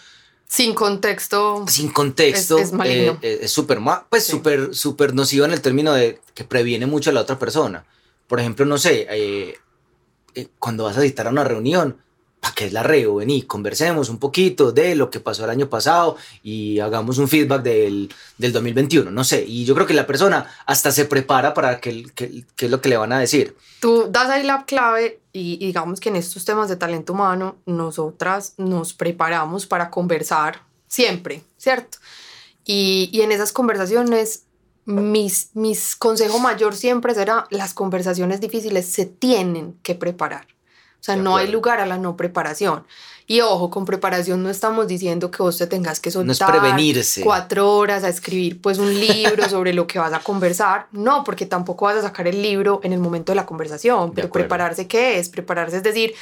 Sin 0.49 0.75
contexto. 0.75 1.65
sin 1.69 1.91
contexto 1.91 2.59
Es- 2.59 2.73
es 2.73 2.79
eh, 3.23 3.39
es 3.43 3.51
súper 3.53 3.79
pues 4.11 4.25
Sí. 4.25 4.33
súper 4.33 4.75
súper 4.75 5.15
nocivo 5.15 5.45
en 5.45 5.53
el 5.53 5.61
término 5.63 5.93
de 5.93 6.21
que 6.35 6.45
previene 6.45 6.87
mucho 6.87 7.11
a 7.11 7.13
la 7.13 7.21
otra 7.21 7.39
persona. 7.39 7.85
Por 8.27 8.41
ejemplo, 8.41 8.65
no 8.67 8.79
sé, 8.79 9.07
eh, 9.11 9.55
eh, 10.35 10.49
cuando 10.59 10.85
vas 10.85 10.97
a 10.97 11.03
citar 11.03 11.27
a 11.27 11.31
una 11.31 11.45
reunión, 11.45 11.99
¿para 12.43 12.55
qué 12.57 12.67
es 12.67 12.73
la 12.73 12.83
reo? 12.83 13.15
Vení, 13.15 13.43
conversemos 13.43 14.09
un 14.09 14.19
poquito 14.19 14.73
de 14.73 14.97
lo 14.97 15.11
que 15.11 15.21
pasó 15.21 15.45
el 15.45 15.51
año 15.51 15.69
pasado 15.69 16.17
y 16.43 16.81
hagamos 16.81 17.19
un 17.19 17.29
feedback 17.29 17.63
del, 17.63 18.13
del 18.37 18.53
2021, 18.53 19.13
no 19.13 19.23
sé. 19.23 19.45
Y 19.47 19.65
yo 19.65 19.75
creo 19.75 19.87
que 19.87 19.95
la 19.95 20.09
persona 20.09 20.53
hasta 20.67 20.91
se 20.91 21.05
prepara 21.05 21.55
para 21.55 21.79
que, 21.79 22.03
que, 22.17 22.45
que 22.57 22.65
es 22.65 22.71
lo 22.71 22.81
que 22.81 22.89
le 22.89 22.97
van 22.97 23.13
a 23.13 23.21
decir. 23.21 23.57
Tú 23.79 24.07
das 24.11 24.29
ahí 24.29 24.43
la 24.43 24.65
clave 24.65 25.21
y, 25.33 25.55
y 25.55 25.67
digamos 25.67 26.01
que 26.01 26.09
en 26.09 26.17
estos 26.17 26.45
temas 26.45 26.69
de 26.69 26.75
talento 26.75 27.13
humano, 27.13 27.59
nosotras 27.65 28.55
nos 28.57 28.93
preparamos 28.93 29.65
para 29.65 29.89
conversar 29.89 30.63
siempre, 30.89 31.45
¿cierto? 31.59 31.99
Y, 32.65 33.09
y 33.13 33.21
en 33.21 33.31
esas 33.31 33.53
conversaciones, 33.53 34.47
mis, 34.85 35.51
mis 35.55 35.95
consejo 35.95 36.41
mayor 36.41 36.75
siempre 36.75 37.15
será, 37.15 37.47
las 37.51 37.73
conversaciones 37.73 38.41
difíciles 38.41 38.87
se 38.87 39.07
tienen 39.07 39.79
que 39.85 39.95
preparar. 39.95 40.49
O 41.03 41.05
sea, 41.05 41.17
no 41.17 41.37
hay 41.37 41.49
lugar 41.49 41.81
a 41.81 41.87
la 41.87 41.99
no 41.99 42.17
preparación. 42.17 42.85
Y 43.27 43.41
ojo, 43.41 43.71
con 43.71 43.85
preparación 43.85 44.41
no 44.41 44.49
estamos 44.51 44.87
diciendo 44.87 45.33
que 45.33 45.43
vos 45.43 45.59
te 45.59 45.67
tengas 45.67 45.99
que 45.99 46.11
No 46.11 46.31
es 46.31 46.39
soltar 46.39 46.61
prevenirse. 46.61 47.23
cuatro 47.23 47.77
horas 47.77 48.05
a 48.05 48.09
escribir 48.09 48.61
pues 48.61 48.79
un 48.79 48.95
libro 48.95 49.49
sobre 49.49 49.75
lo 49.75 49.89
que 49.89 49.99
vas 49.99 50.13
a 50.13 50.21
conversar. 50.21 50.87
No, 50.93 51.25
porque 51.25 51.45
tampoco 51.45 51.87
vas 51.87 51.97
a 51.97 52.03
sacar 52.03 52.29
el 52.29 52.41
libro 52.41 52.79
en 52.85 52.93
el 52.93 53.01
momento 53.01 53.33
de 53.33 53.37
la 53.37 53.47
conversación. 53.47 54.13
Pero 54.13 54.31
prepararse, 54.31 54.87
¿qué 54.87 55.19
es? 55.19 55.29
Prepararse 55.29 55.79
es 55.79 55.83
decir, 55.83 56.15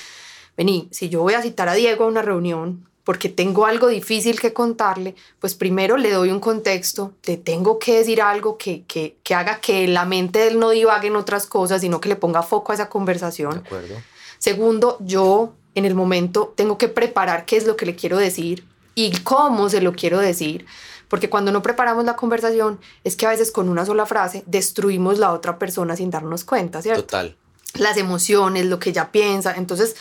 vení, 0.57 0.89
si 0.93 1.11
yo 1.11 1.21
voy 1.21 1.35
a 1.35 1.43
citar 1.43 1.69
a 1.69 1.75
Diego 1.75 2.05
a 2.05 2.09
una 2.09 2.23
reunión 2.23 2.87
porque 3.05 3.29
tengo 3.29 3.67
algo 3.67 3.89
difícil 3.89 4.41
que 4.41 4.55
contarle, 4.55 5.15
pues 5.41 5.55
primero 5.55 5.99
le 5.99 6.11
doy 6.11 6.31
un 6.31 6.41
contexto, 6.41 7.13
le 7.25 7.37
tengo 7.37 7.79
que 7.79 7.99
decir 7.99 8.23
algo 8.23 8.57
que, 8.57 8.85
que, 8.85 9.17
que 9.23 9.35
haga 9.35 9.61
que 9.61 9.87
la 9.89 10.07
mente 10.07 10.39
de 10.39 10.49
él 10.49 10.59
no 10.59 10.71
divague 10.71 11.09
en 11.09 11.17
otras 11.17 11.45
cosas, 11.45 11.83
sino 11.83 12.01
que 12.01 12.09
le 12.09 12.17
ponga 12.17 12.43
foco 12.43 12.73
a 12.73 12.77
esa 12.77 12.89
conversación. 12.89 13.53
¿De 13.63 13.67
acuerdo? 13.67 13.95
Segundo, 14.41 14.97
yo 15.01 15.53
en 15.75 15.85
el 15.85 15.95
momento 15.95 16.55
tengo 16.57 16.79
que 16.79 16.89
preparar 16.89 17.45
qué 17.45 17.59
es 17.59 17.67
lo 17.67 17.77
que 17.77 17.85
le 17.85 17.95
quiero 17.95 18.17
decir 18.17 18.65
y 18.95 19.13
cómo 19.19 19.69
se 19.69 19.83
lo 19.83 19.93
quiero 19.93 20.19
decir. 20.19 20.65
Porque 21.09 21.29
cuando 21.29 21.53
no 21.53 21.61
preparamos 21.61 22.07
la 22.07 22.17
conversación 22.17 22.81
es 23.05 23.17
que 23.17 23.27
a 23.27 23.31
veces 23.31 23.53
con 23.53 23.69
una 23.69 23.85
sola 23.85 24.07
frase 24.07 24.43
destruimos 24.47 25.19
la 25.19 25.33
otra 25.33 25.59
persona 25.59 25.95
sin 25.95 26.11
darnos 26.11 26.45
cuenta, 26.45 26.81
¿cierto? 26.81 27.03
Total. 27.03 27.37
Las 27.75 27.99
emociones, 27.99 28.65
lo 28.65 28.79
que 28.79 28.91
ella 28.91 29.13
piensa. 29.13 29.55
Entonces, 29.55 29.95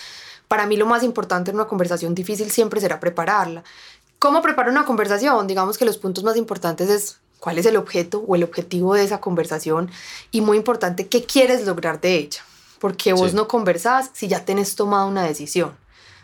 para 0.47 0.65
mí 0.65 0.77
lo 0.77 0.85
más 0.85 1.03
importante 1.03 1.51
en 1.51 1.57
una 1.57 1.67
conversación 1.67 2.15
difícil 2.15 2.49
siempre 2.49 2.79
será 2.79 3.01
prepararla. 3.01 3.65
¿Cómo 4.19 4.41
preparar 4.41 4.71
una 4.71 4.85
conversación? 4.85 5.47
Digamos 5.47 5.77
que 5.77 5.85
los 5.85 5.97
puntos 5.97 6.23
más 6.23 6.37
importantes 6.37 6.89
es 6.89 7.17
cuál 7.39 7.57
es 7.57 7.65
el 7.65 7.75
objeto 7.75 8.23
o 8.25 8.35
el 8.35 8.43
objetivo 8.43 8.93
de 8.93 9.03
esa 9.03 9.19
conversación 9.19 9.91
y 10.31 10.39
muy 10.39 10.57
importante, 10.57 11.07
¿qué 11.07 11.25
quieres 11.25 11.65
lograr 11.65 11.99
de 11.99 12.15
ella? 12.15 12.41
Porque 12.79 13.13
vos 13.13 13.31
Sí. 13.31 13.35
no 13.35 13.47
conversás 13.47 14.09
si 14.13 14.27
ya 14.27 14.45
tenés 14.45 14.75
tomado 14.75 15.07
una 15.07 15.23
decisión. 15.23 15.75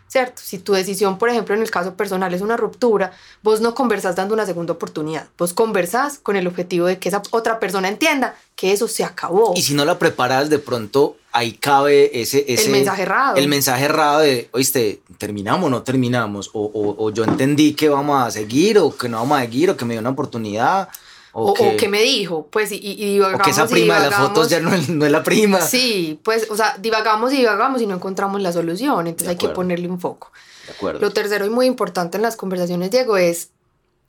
¿Cierto? 0.07 0.39
Si 0.45 0.59
tu 0.59 0.73
decisión, 0.73 1.17
por 1.17 1.29
ejemplo, 1.29 1.55
en 1.55 1.61
el 1.63 1.71
caso 1.71 1.95
personal 1.95 2.31
es 2.33 2.41
una 2.41 2.55
ruptura, 2.55 3.11
vos 3.41 3.59
no 3.59 3.73
conversás 3.73 4.15
dando 4.15 4.35
una 4.35 4.45
segunda 4.45 4.71
oportunidad. 4.73 5.27
Vos 5.35 5.51
conversás 5.53 6.19
con 6.19 6.35
el 6.35 6.45
objetivo 6.45 6.85
de 6.85 6.99
que 6.99 7.09
esa 7.09 7.23
otra 7.31 7.59
persona 7.59 7.89
entienda 7.89 8.35
que 8.55 8.71
eso 8.71 8.87
se 8.87 9.03
acabó. 9.03 9.53
Y 9.55 9.63
si 9.63 9.73
no 9.73 9.83
la 9.83 9.97
preparas, 9.97 10.49
de 10.51 10.59
pronto 10.59 11.17
ahí 11.31 11.53
cabe 11.53 12.21
ese... 12.21 12.45
ese 12.47 12.69
mensaje 12.69 13.01
errado. 13.01 13.35
El 13.35 13.47
mensaje 13.47 13.85
errado 13.85 14.19
de, 14.19 14.47
oíste, 14.53 15.01
¿terminamos 15.17 15.65
o 15.65 15.69
no 15.71 15.81
terminamos? 15.81 16.51
O, 16.53 16.61
o- 16.65 17.03
o 17.03 17.09
yo 17.09 17.23
entendí 17.23 17.73
que 17.73 17.89
vamos 17.89 18.21
a 18.25 18.29
seguir 18.29 18.77
o 18.77 18.95
que 18.95 19.09
no 19.09 19.17
vamos 19.17 19.39
a 19.39 19.41
seguir 19.41 19.71
o 19.71 19.75
que 19.75 19.85
me 19.85 19.95
dio 19.95 20.01
una 20.01 20.11
oportunidad. 20.11 20.87
O, 21.37 21.51
o, 21.51 21.53
que, 21.53 21.73
o 21.73 21.75
que 21.75 21.89
me 21.89 22.01
dijo, 22.01 22.47
pues, 22.49 22.71
y, 22.71 22.77
y 22.77 23.19
o 23.19 23.27
que 23.39 23.49
esa 23.49 23.67
divagamos 23.67 23.71
prima 23.71 23.93
de 23.95 23.99
las 23.99 24.09
divagamos. 24.09 24.29
fotos 24.29 24.49
ya 24.49 24.61
no 24.61 24.73
es, 24.73 24.87
no 24.87 25.05
es 25.05 25.11
la 25.11 25.21
prima. 25.21 25.59
Sí, 25.59 26.17
pues, 26.23 26.49
o 26.49 26.55
sea, 26.55 26.77
divagamos 26.79 27.33
y 27.33 27.37
divagamos 27.37 27.81
y 27.81 27.87
no 27.87 27.95
encontramos 27.95 28.41
la 28.41 28.53
solución, 28.53 29.05
entonces 29.05 29.27
hay 29.27 29.35
que 29.35 29.49
ponerle 29.49 29.89
un 29.89 29.99
foco. 29.99 30.31
De 30.65 30.71
acuerdo. 30.71 31.01
Lo 31.01 31.11
tercero 31.11 31.45
y 31.45 31.49
muy 31.49 31.65
importante 31.65 32.15
en 32.15 32.23
las 32.23 32.37
conversaciones, 32.37 32.89
Diego, 32.89 33.17
es 33.17 33.49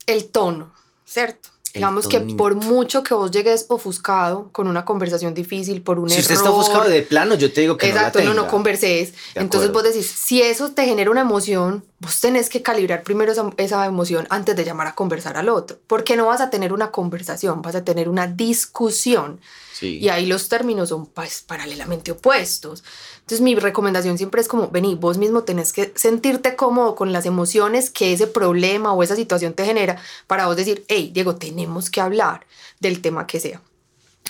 el 0.06 0.26
tono, 0.26 0.72
¿cierto? 1.04 1.48
Digamos 1.76 2.08
que 2.08 2.20
por 2.20 2.54
mucho 2.54 3.02
que 3.02 3.14
vos 3.14 3.30
llegues 3.30 3.66
ofuscado 3.68 4.48
con 4.52 4.66
una 4.68 4.84
conversación 4.84 5.34
difícil, 5.34 5.82
por 5.82 5.98
un 5.98 6.08
si 6.08 6.14
error... 6.16 6.22
usted 6.22 6.34
está 6.34 6.50
buscado 6.50 6.88
de 6.88 7.02
plano, 7.02 7.34
yo 7.34 7.52
te 7.52 7.60
digo 7.60 7.76
que 7.76 7.88
Exacto, 7.88 8.18
no 8.18 8.24
la 8.24 8.30
no, 8.30 8.34
tenga. 8.34 8.46
no 8.46 8.50
converses. 8.50 9.12
De 9.34 9.40
Entonces 9.40 9.72
vos 9.72 9.82
decís, 9.82 10.06
si 10.06 10.42
eso 10.42 10.70
te 10.72 10.84
genera 10.84 11.10
una 11.10 11.20
emoción, 11.22 11.84
vos 12.00 12.20
tenés 12.20 12.48
que 12.48 12.62
calibrar 12.62 13.02
primero 13.02 13.32
esa, 13.32 13.50
esa 13.56 13.86
emoción 13.86 14.26
antes 14.30 14.56
de 14.56 14.64
llamar 14.64 14.86
a 14.86 14.94
conversar 14.94 15.36
al 15.36 15.48
otro. 15.48 15.78
Porque 15.86 16.16
no 16.16 16.26
vas 16.26 16.40
a 16.40 16.50
tener 16.50 16.72
una 16.72 16.90
conversación, 16.90 17.62
vas 17.62 17.74
a 17.74 17.84
tener 17.84 18.08
una 18.08 18.26
discusión. 18.26 19.40
Sí. 19.78 19.98
Y 19.98 20.08
ahí 20.08 20.24
los 20.24 20.48
términos 20.48 20.88
son 20.88 21.04
pues, 21.04 21.42
paralelamente 21.42 22.10
opuestos. 22.10 22.82
Entonces 23.16 23.42
mi 23.42 23.54
recomendación 23.54 24.16
siempre 24.16 24.40
es 24.40 24.48
como, 24.48 24.70
vení, 24.70 24.94
vos 24.94 25.18
mismo 25.18 25.42
tenés 25.44 25.74
que 25.74 25.92
sentirte 25.96 26.56
cómodo 26.56 26.94
con 26.94 27.12
las 27.12 27.26
emociones 27.26 27.90
que 27.90 28.14
ese 28.14 28.26
problema 28.26 28.94
o 28.94 29.02
esa 29.02 29.16
situación 29.16 29.52
te 29.52 29.66
genera 29.66 30.00
para 30.26 30.46
vos 30.46 30.56
decir, 30.56 30.86
hey, 30.88 31.10
Diego, 31.12 31.36
tenemos 31.36 31.90
que 31.90 32.00
hablar 32.00 32.46
del 32.80 33.02
tema 33.02 33.26
que 33.26 33.38
sea. 33.38 33.60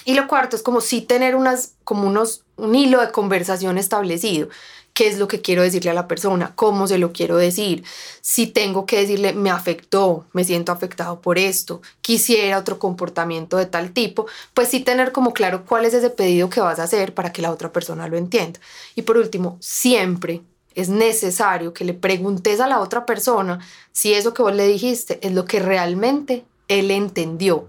Y 0.04 0.14
lo 0.14 0.26
cuarto 0.26 0.56
es 0.56 0.62
como 0.62 0.80
sí 0.80 1.00
tener 1.00 1.36
unas, 1.36 1.74
como 1.84 2.08
unos, 2.08 2.42
un 2.56 2.74
hilo 2.74 3.00
de 3.00 3.12
conversación 3.12 3.78
establecido. 3.78 4.48
¿Qué 4.96 5.08
es 5.08 5.18
lo 5.18 5.28
que 5.28 5.42
quiero 5.42 5.60
decirle 5.60 5.90
a 5.90 5.94
la 5.94 6.08
persona? 6.08 6.52
¿Cómo 6.54 6.86
se 6.86 6.96
lo 6.96 7.12
quiero 7.12 7.36
decir? 7.36 7.84
Si 8.22 8.46
tengo 8.46 8.86
que 8.86 8.96
decirle, 8.96 9.34
me 9.34 9.50
afectó, 9.50 10.24
me 10.32 10.42
siento 10.42 10.72
afectado 10.72 11.20
por 11.20 11.36
esto, 11.36 11.82
quisiera 12.00 12.56
otro 12.56 12.78
comportamiento 12.78 13.58
de 13.58 13.66
tal 13.66 13.90
tipo, 13.90 14.24
pues 14.54 14.68
sí 14.70 14.80
tener 14.80 15.12
como 15.12 15.34
claro 15.34 15.66
cuál 15.66 15.84
es 15.84 15.92
ese 15.92 16.08
pedido 16.08 16.48
que 16.48 16.62
vas 16.62 16.78
a 16.78 16.84
hacer 16.84 17.12
para 17.12 17.30
que 17.30 17.42
la 17.42 17.50
otra 17.50 17.70
persona 17.72 18.08
lo 18.08 18.16
entienda. 18.16 18.58
Y 18.94 19.02
por 19.02 19.18
último, 19.18 19.58
siempre 19.60 20.40
es 20.74 20.88
necesario 20.88 21.74
que 21.74 21.84
le 21.84 21.92
preguntes 21.92 22.58
a 22.60 22.66
la 22.66 22.80
otra 22.80 23.04
persona 23.04 23.60
si 23.92 24.14
eso 24.14 24.32
que 24.32 24.42
vos 24.42 24.54
le 24.54 24.66
dijiste 24.66 25.18
es 25.20 25.34
lo 25.34 25.44
que 25.44 25.60
realmente 25.60 26.46
él 26.68 26.90
entendió. 26.90 27.68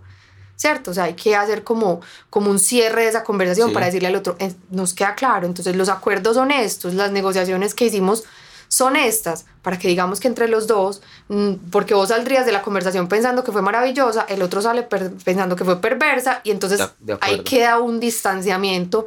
¿Cierto? 0.58 0.92
O 0.92 0.94
sea, 0.94 1.06
hay 1.06 1.14
que 1.14 1.36
hacer 1.36 1.64
como, 1.64 2.02
como 2.30 2.52
un 2.52 2.60
cierre 2.60 3.04
de 3.04 3.10
esa 3.10 3.24
conversación 3.24 3.70
Sí. 3.70 3.74
para 3.74 3.86
decirle 3.86 4.10
al 4.10 4.16
otro, 4.16 4.36
"Eh, 4.40 4.54
nos 4.72 4.94
queda 4.94 5.16
claro, 5.16 5.46
entonces 5.48 5.76
los 5.78 5.88
acuerdos 5.88 6.36
son 6.36 6.52
estos, 6.52 6.94
las 6.96 7.12
negociaciones 7.12 7.74
que 7.74 7.86
hicimos 7.86 8.24
son 8.70 8.98
estas, 8.98 9.46
para 9.62 9.80
que 9.80 9.88
digamos 9.88 10.20
que 10.20 10.28
entre 10.28 10.50
los 10.50 10.68
dos, 10.68 11.02
mm, 11.30 11.54
porque 11.72 11.94
vos 11.94 12.10
saldrías 12.10 12.46
de 12.46 12.52
la 12.52 12.62
conversación 12.64 13.08
pensando 13.08 13.46
que 13.46 13.54
fue 13.54 13.62
maravillosa, 13.62 14.26
el 14.28 14.42
otro 14.42 14.62
sale 14.62 14.84
pensando 15.24 15.56
que 15.56 15.64
fue 15.64 15.80
perversa, 15.80 16.42
y 16.44 16.52
entonces 16.52 16.80
De- 17.00 17.14
de 17.14 17.18
ahí 17.22 17.40
queda 17.44 17.80
un 17.80 18.02
distanciamiento 18.02 19.06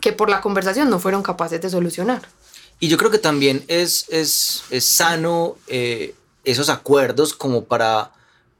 que 0.00 0.12
por 0.12 0.30
la 0.30 0.40
conversación 0.40 0.88
no 0.90 1.00
fueron 1.00 1.22
capaces 1.24 1.60
de 1.60 1.68
solucionar. 1.70 2.22
Y 2.78 2.86
yo 2.88 2.96
creo 2.96 3.10
que 3.10 3.18
también 3.18 3.64
es, 3.66 4.06
es, 4.10 4.62
es 4.70 4.84
sano 4.84 5.56
eh, 5.66 6.14
esos 6.44 6.68
acuerdos 6.68 7.34
como 7.34 7.64
para, 7.64 8.12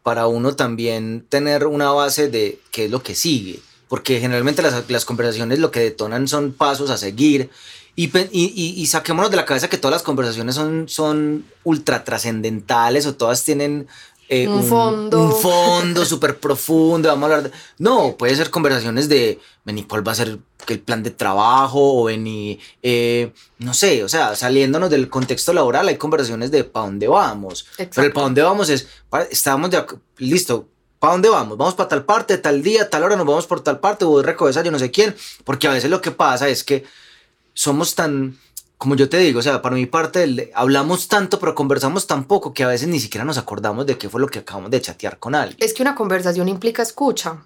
para 0.03 0.27
uno 0.27 0.55
también 0.57 1.25
tener 1.29 1.67
una 1.67 1.91
base 1.93 2.29
de 2.29 2.59
qué 2.71 2.87
es 2.87 2.91
lo 2.91 3.03
que 3.03 3.15
sigue. 3.15 3.61
Porque 3.89 4.21
generalmente 4.21 4.63
las, 4.63 4.89
las 4.89 5.05
conversaciones 5.05 5.59
lo 5.59 5.71
que 5.71 5.81
detonan 5.81 6.29
son 6.29 6.53
pasos 6.53 6.91
a 6.91 6.97
seguir 6.97 7.51
Y, 7.97 8.05
y- 8.33 8.75
y 8.81 8.87
saquémonos 8.87 9.31
de 9.33 9.37
la 9.37 9.45
cabeza 9.45 9.69
que 9.69 9.77
todas 9.77 9.93
las 9.97 10.03
conversaciones 10.05 10.55
son, 10.55 10.89
son 10.89 11.45
ultra 11.65 12.05
trascendentales 12.05 13.05
o 13.05 13.15
todas 13.17 13.43
tienen 13.45 13.89
eh, 14.33 14.47
Un 14.47 14.63
fondo. 14.63 15.21
un 15.21 15.33
fondo 15.35 16.05
súper 16.05 16.39
profundo. 16.39 17.09
Vamos 17.09 17.29
a 17.31 17.35
hablar 17.35 17.51
de- 17.51 17.59
No, 17.79 18.17
puede 18.17 18.37
ser 18.37 18.49
conversaciones 18.51 19.09
de, 19.09 19.41
vení, 19.65 19.83
¿cuál 19.85 20.07
va 20.07 20.13
a 20.13 20.15
ser 20.15 20.39
el 20.69 20.79
plan 20.81 21.03
de 21.03 21.11
trabajo? 21.11 22.01
O 22.01 22.05
vení, 22.05 22.61
eh, 22.83 23.33
no 23.59 23.75
sé, 23.75 24.05
o 24.05 24.09
sea, 24.09 24.37
saliéndonos 24.37 24.89
del 24.89 25.09
contexto 25.11 25.53
laboral, 25.53 25.89
hay 25.89 25.97
conversaciones 25.97 26.51
de 26.53 26.63
para 26.63 26.87
dónde 26.87 27.09
vamos. 27.09 27.67
Pero 27.77 28.03
el 28.07 28.13
para 28.13 28.25
dónde 28.27 28.43
vamos 28.43 28.69
es, 28.69 28.87
para- 29.09 29.25
estábamos 29.25 29.71
de, 29.71 29.79
ac- 29.85 29.99
listo, 30.19 30.69
¿para 31.01 31.15
dónde 31.15 31.29
vamos? 31.29 31.59
Vamos 31.59 31.75
para 31.75 31.89
tal 31.89 32.05
parte, 32.05 32.39
tal 32.39 32.63
día, 32.63 32.89
tal 32.89 33.03
hora, 33.03 33.17
nos 33.17 33.27
vamos 33.27 33.47
por 33.49 33.61
tal 33.63 33.81
parte, 33.81 34.05
voy 34.05 34.23
a 34.23 34.27
recoger 34.27 34.63
yo 34.63 34.71
no 34.71 34.79
sé 34.79 34.93
quién, 34.93 35.17
porque 35.45 35.67
a 35.67 35.73
veces 35.73 35.91
lo 35.91 36.01
que 36.01 36.13
pasa 36.13 36.49
es 36.49 36.63
que 36.63 36.85
somos 37.53 37.95
tan, 37.97 38.39
como 38.81 38.97
yo 38.97 39.11
te 39.11 39.19
digo, 39.19 39.41
o 39.41 39.43
sea, 39.43 39.61
para 39.61 39.75
mi 39.75 39.85
parte, 39.85 40.51
hablamos 40.55 41.07
tanto, 41.07 41.39
pero 41.39 41.55
conversamos 41.55 42.07
tan 42.07 42.25
poco 42.25 42.55
que 42.55 42.65
a 42.65 42.67
veces 42.67 42.89
ni 42.89 42.99
siquiera 42.99 43.27
nos 43.27 43.37
acordamos 43.37 43.85
de 43.85 43.99
qué 43.99 44.09
fue 44.09 44.23
lo 44.23 44.27
que 44.27 44.39
acabamos 44.39 44.71
de 44.71 44.81
chatear 44.81 45.19
con 45.19 45.35
alguien. 45.35 45.59
Es 45.61 45.75
que 45.75 45.83
una 45.83 45.95
conversación 45.95 46.49
implica 46.49 46.81
escucha. 46.83 47.45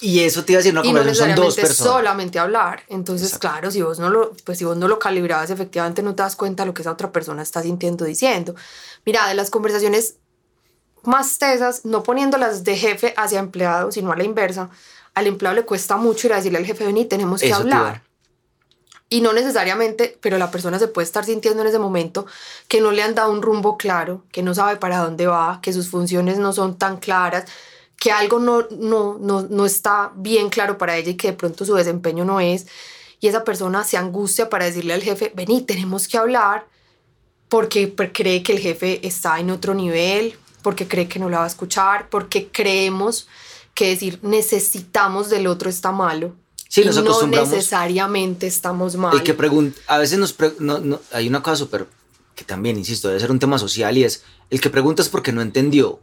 Y 0.00 0.18
eso 0.18 0.44
te 0.44 0.50
iba 0.50 0.58
a 0.58 0.62
decir, 0.64 0.72
una 0.72 0.84
y 0.84 0.92
no 0.92 0.98
conversación 0.98 1.36
son 1.36 1.44
dos 1.44 1.54
personas. 1.54 1.92
solamente 1.92 2.40
hablar. 2.40 2.82
Entonces, 2.88 3.28
Exacto. 3.28 3.48
claro, 3.48 3.70
si 3.70 3.82
vos 3.82 4.00
no 4.00 4.10
lo, 4.10 4.32
pues 4.42 4.58
si 4.58 4.64
vos 4.64 4.76
no 4.76 4.88
lo 4.88 4.98
calibrabas, 4.98 5.48
efectivamente 5.50 6.02
no 6.02 6.16
te 6.16 6.24
das 6.24 6.34
cuenta 6.34 6.64
de 6.64 6.66
lo 6.66 6.74
que 6.74 6.82
esa 6.82 6.90
otra 6.90 7.12
persona 7.12 7.42
está 7.42 7.62
sintiendo, 7.62 8.04
diciendo. 8.04 8.56
Mira, 9.06 9.28
de 9.28 9.34
las 9.34 9.50
conversaciones 9.50 10.16
más 11.04 11.38
tesas, 11.38 11.84
no 11.84 12.02
poniéndolas 12.02 12.64
de 12.64 12.76
jefe 12.76 13.14
hacia 13.16 13.38
empleado, 13.38 13.92
sino 13.92 14.10
a 14.10 14.16
la 14.16 14.24
inversa, 14.24 14.70
al 15.14 15.28
empleado 15.28 15.54
le 15.54 15.64
cuesta 15.64 15.96
mucho 15.96 16.26
ir 16.26 16.32
a 16.32 16.36
decirle 16.38 16.58
al 16.58 16.66
jefe, 16.66 16.84
vení, 16.84 17.04
tenemos 17.04 17.40
que 17.40 17.46
Eso 17.46 17.58
hablar. 17.58 18.02
Y 19.10 19.20
no 19.20 19.32
necesariamente, 19.32 20.18
pero 20.20 20.38
la 20.38 20.50
persona 20.50 20.78
se 20.78 20.88
puede 20.88 21.04
estar 21.04 21.24
sintiendo 21.24 21.62
en 21.62 21.68
ese 21.68 21.78
momento 21.78 22.26
que 22.68 22.80
no 22.80 22.90
le 22.90 23.02
han 23.02 23.14
dado 23.14 23.30
un 23.30 23.42
rumbo 23.42 23.76
claro, 23.76 24.24
que 24.32 24.42
no 24.42 24.54
sabe 24.54 24.76
para 24.76 24.98
dónde 24.98 25.26
va, 25.26 25.60
que 25.62 25.72
sus 25.72 25.88
funciones 25.88 26.38
no 26.38 26.52
son 26.52 26.78
tan 26.78 26.96
claras, 26.96 27.44
que 27.98 28.10
algo 28.10 28.38
no, 28.38 28.66
no, 28.70 29.18
no, 29.18 29.42
no 29.42 29.66
está 29.66 30.12
bien 30.16 30.48
claro 30.48 30.78
para 30.78 30.96
ella 30.96 31.10
y 31.10 31.16
que 31.16 31.28
de 31.28 31.36
pronto 31.36 31.64
su 31.64 31.74
desempeño 31.74 32.24
no 32.24 32.40
es. 32.40 32.66
Y 33.20 33.28
esa 33.28 33.44
persona 33.44 33.84
se 33.84 33.96
angustia 33.96 34.50
para 34.50 34.64
decirle 34.64 34.94
al 34.94 35.02
jefe, 35.02 35.32
vení, 35.34 35.62
tenemos 35.62 36.08
que 36.08 36.18
hablar, 36.18 36.66
porque 37.48 37.94
cree 37.94 38.42
que 38.42 38.52
el 38.52 38.58
jefe 38.58 39.06
está 39.06 39.38
en 39.38 39.50
otro 39.50 39.74
nivel, 39.74 40.36
porque 40.62 40.88
cree 40.88 41.08
que 41.08 41.18
no 41.18 41.28
la 41.28 41.38
va 41.38 41.44
a 41.44 41.48
escuchar, 41.48 42.08
porque 42.10 42.48
creemos 42.48 43.28
que 43.74 43.88
decir 43.88 44.18
necesitamos 44.22 45.30
del 45.30 45.46
otro 45.46 45.70
está 45.70 45.92
malo. 45.92 46.34
Sí, 46.74 46.80
y 46.82 46.86
nos 46.86 46.96
no 46.96 47.02
acostumbramos- 47.02 47.50
necesariamente 47.50 48.48
estamos 48.48 48.96
mal. 48.96 49.14
El 49.14 49.22
que 49.22 49.36
a 49.86 49.98
veces 49.98 50.18
nos 50.18 50.34
no, 50.58 50.80
no, 50.80 51.00
hay 51.12 51.28
una 51.28 51.40
cosa 51.40 51.54
súper, 51.54 51.86
que 52.34 52.42
también, 52.42 52.76
insisto, 52.76 53.06
debe 53.06 53.20
ser 53.20 53.30
un 53.30 53.38
tema 53.38 53.60
social 53.60 53.96
y 53.96 54.02
es, 54.02 54.24
el 54.50 54.60
que 54.60 54.70
pregunta 54.70 55.00
es 55.00 55.08
porque 55.08 55.30
no 55.30 55.40
entendió. 55.40 56.00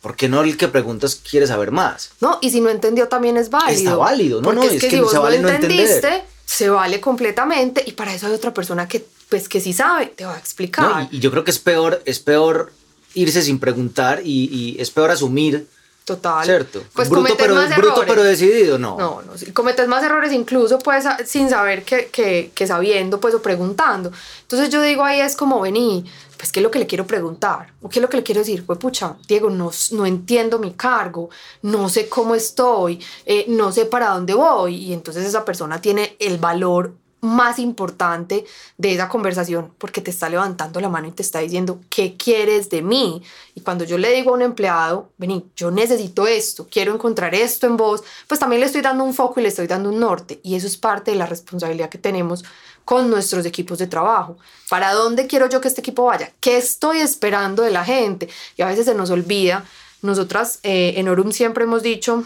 ¿Por 0.00 0.16
qué 0.16 0.28
no 0.28 0.42
el 0.42 0.56
que 0.56 0.66
preguntas 0.66 1.14
quiere 1.14 1.46
saber 1.46 1.70
más? 1.70 2.10
No, 2.20 2.40
y 2.42 2.50
si 2.50 2.60
no 2.60 2.70
entendió 2.70 3.06
también 3.06 3.36
es 3.36 3.50
válido. 3.50 3.78
Está 3.78 3.96
válido, 3.96 4.40
no, 4.40 4.46
Porque 4.46 4.56
no, 4.56 4.64
es, 4.64 4.72
es 4.72 4.80
que, 4.80 4.88
que 4.88 4.96
si 4.96 5.00
vos 5.02 5.10
se 5.12 5.16
no 5.16 5.22
vale 5.22 5.38
no 5.38 5.48
entendiste, 5.48 5.94
entender. 5.94 6.24
se 6.44 6.68
vale 6.70 7.00
completamente 7.00 7.84
y 7.86 7.92
para 7.92 8.12
eso 8.16 8.26
hay 8.26 8.32
otra 8.34 8.52
persona 8.52 8.88
que 8.88 9.06
pues 9.28 9.48
que 9.48 9.60
sí 9.60 9.72
sabe, 9.72 10.06
te 10.06 10.24
va 10.24 10.34
a 10.34 10.38
explicar. 10.38 10.84
¿no? 11.04 11.08
Y, 11.12 11.18
y 11.18 11.20
yo 11.20 11.30
creo 11.30 11.44
que 11.44 11.52
es 11.52 11.60
peor, 11.60 12.02
es 12.04 12.18
peor 12.18 12.72
irse 13.14 13.42
sin 13.42 13.60
preguntar 13.60 14.22
y, 14.24 14.48
y 14.52 14.76
es 14.80 14.90
peor 14.90 15.12
asumir, 15.12 15.68
Total. 16.04 16.44
¿cierto? 16.44 16.82
Pues 16.92 17.08
bruto, 17.08 17.22
cometes 17.22 17.46
pero, 17.46 17.54
más 17.54 17.76
bruto 17.76 18.02
errores. 18.02 18.08
pero 18.08 18.22
decidido, 18.24 18.78
no. 18.78 18.98
No, 18.98 19.22
no, 19.22 19.38
sí, 19.38 19.52
cometes 19.52 19.88
más 19.88 20.04
errores 20.04 20.32
incluso 20.32 20.78
pues 20.78 21.06
sin 21.24 21.48
saber 21.48 21.82
que, 21.82 22.08
que, 22.08 22.50
que 22.54 22.66
sabiendo 22.66 23.18
pues 23.18 23.34
o 23.34 23.40
preguntando. 23.40 24.12
Entonces 24.42 24.68
yo 24.68 24.82
digo 24.82 25.02
ahí 25.02 25.20
es 25.20 25.34
como 25.34 25.60
vení, 25.62 26.04
pues 26.36 26.52
qué 26.52 26.60
es 26.60 26.62
lo 26.64 26.70
que 26.70 26.78
le 26.78 26.86
quiero 26.86 27.06
preguntar 27.06 27.72
o 27.80 27.88
qué 27.88 28.00
es 28.00 28.02
lo 28.02 28.10
que 28.10 28.18
le 28.18 28.22
quiero 28.22 28.40
decir. 28.40 28.66
Pues 28.66 28.78
pucha, 28.78 29.16
Diego, 29.26 29.48
no, 29.48 29.70
no 29.92 30.04
entiendo 30.04 30.58
mi 30.58 30.74
cargo, 30.74 31.30
no 31.62 31.88
sé 31.88 32.06
cómo 32.06 32.34
estoy, 32.34 33.02
eh, 33.24 33.46
no 33.48 33.72
sé 33.72 33.86
para 33.86 34.10
dónde 34.10 34.34
voy 34.34 34.76
y 34.76 34.92
entonces 34.92 35.24
esa 35.24 35.42
persona 35.42 35.80
tiene 35.80 36.16
el 36.18 36.36
valor 36.36 36.92
más 37.24 37.58
importante 37.58 38.44
de 38.78 38.94
esa 38.94 39.08
conversación 39.08 39.72
porque 39.78 40.00
te 40.00 40.10
está 40.10 40.28
levantando 40.28 40.80
la 40.80 40.88
mano 40.88 41.08
y 41.08 41.12
te 41.12 41.22
está 41.22 41.40
diciendo 41.40 41.80
qué 41.90 42.16
quieres 42.16 42.70
de 42.70 42.82
mí. 42.82 43.22
Y 43.54 43.62
cuando 43.62 43.84
yo 43.84 43.98
le 43.98 44.12
digo 44.12 44.30
a 44.30 44.34
un 44.34 44.42
empleado, 44.42 45.10
vení, 45.18 45.46
yo 45.56 45.70
necesito 45.70 46.26
esto, 46.26 46.68
quiero 46.70 46.94
encontrar 46.94 47.34
esto 47.34 47.66
en 47.66 47.76
vos, 47.76 48.04
pues 48.28 48.38
también 48.38 48.60
le 48.60 48.66
estoy 48.66 48.82
dando 48.82 49.04
un 49.04 49.14
foco 49.14 49.40
y 49.40 49.42
le 49.42 49.48
estoy 49.48 49.66
dando 49.66 49.88
un 49.88 49.98
norte. 49.98 50.40
Y 50.42 50.54
eso 50.54 50.66
es 50.66 50.76
parte 50.76 51.10
de 51.10 51.16
la 51.16 51.26
responsabilidad 51.26 51.88
que 51.88 51.98
tenemos 51.98 52.44
con 52.84 53.10
nuestros 53.10 53.46
equipos 53.46 53.78
de 53.78 53.86
trabajo. 53.86 54.36
¿Para 54.68 54.92
dónde 54.92 55.26
quiero 55.26 55.48
yo 55.48 55.60
que 55.60 55.68
este 55.68 55.80
equipo 55.80 56.04
vaya? 56.04 56.32
¿Qué 56.40 56.56
estoy 56.56 56.98
esperando 56.98 57.62
de 57.62 57.70
la 57.70 57.84
gente? 57.84 58.28
Y 58.56 58.62
a 58.62 58.66
veces 58.66 58.84
se 58.86 58.94
nos 58.94 59.10
olvida. 59.10 59.64
Nosotras 60.02 60.60
eh, 60.62 60.94
en 60.96 61.08
Orum 61.08 61.32
siempre 61.32 61.64
hemos 61.64 61.82
dicho 61.82 62.24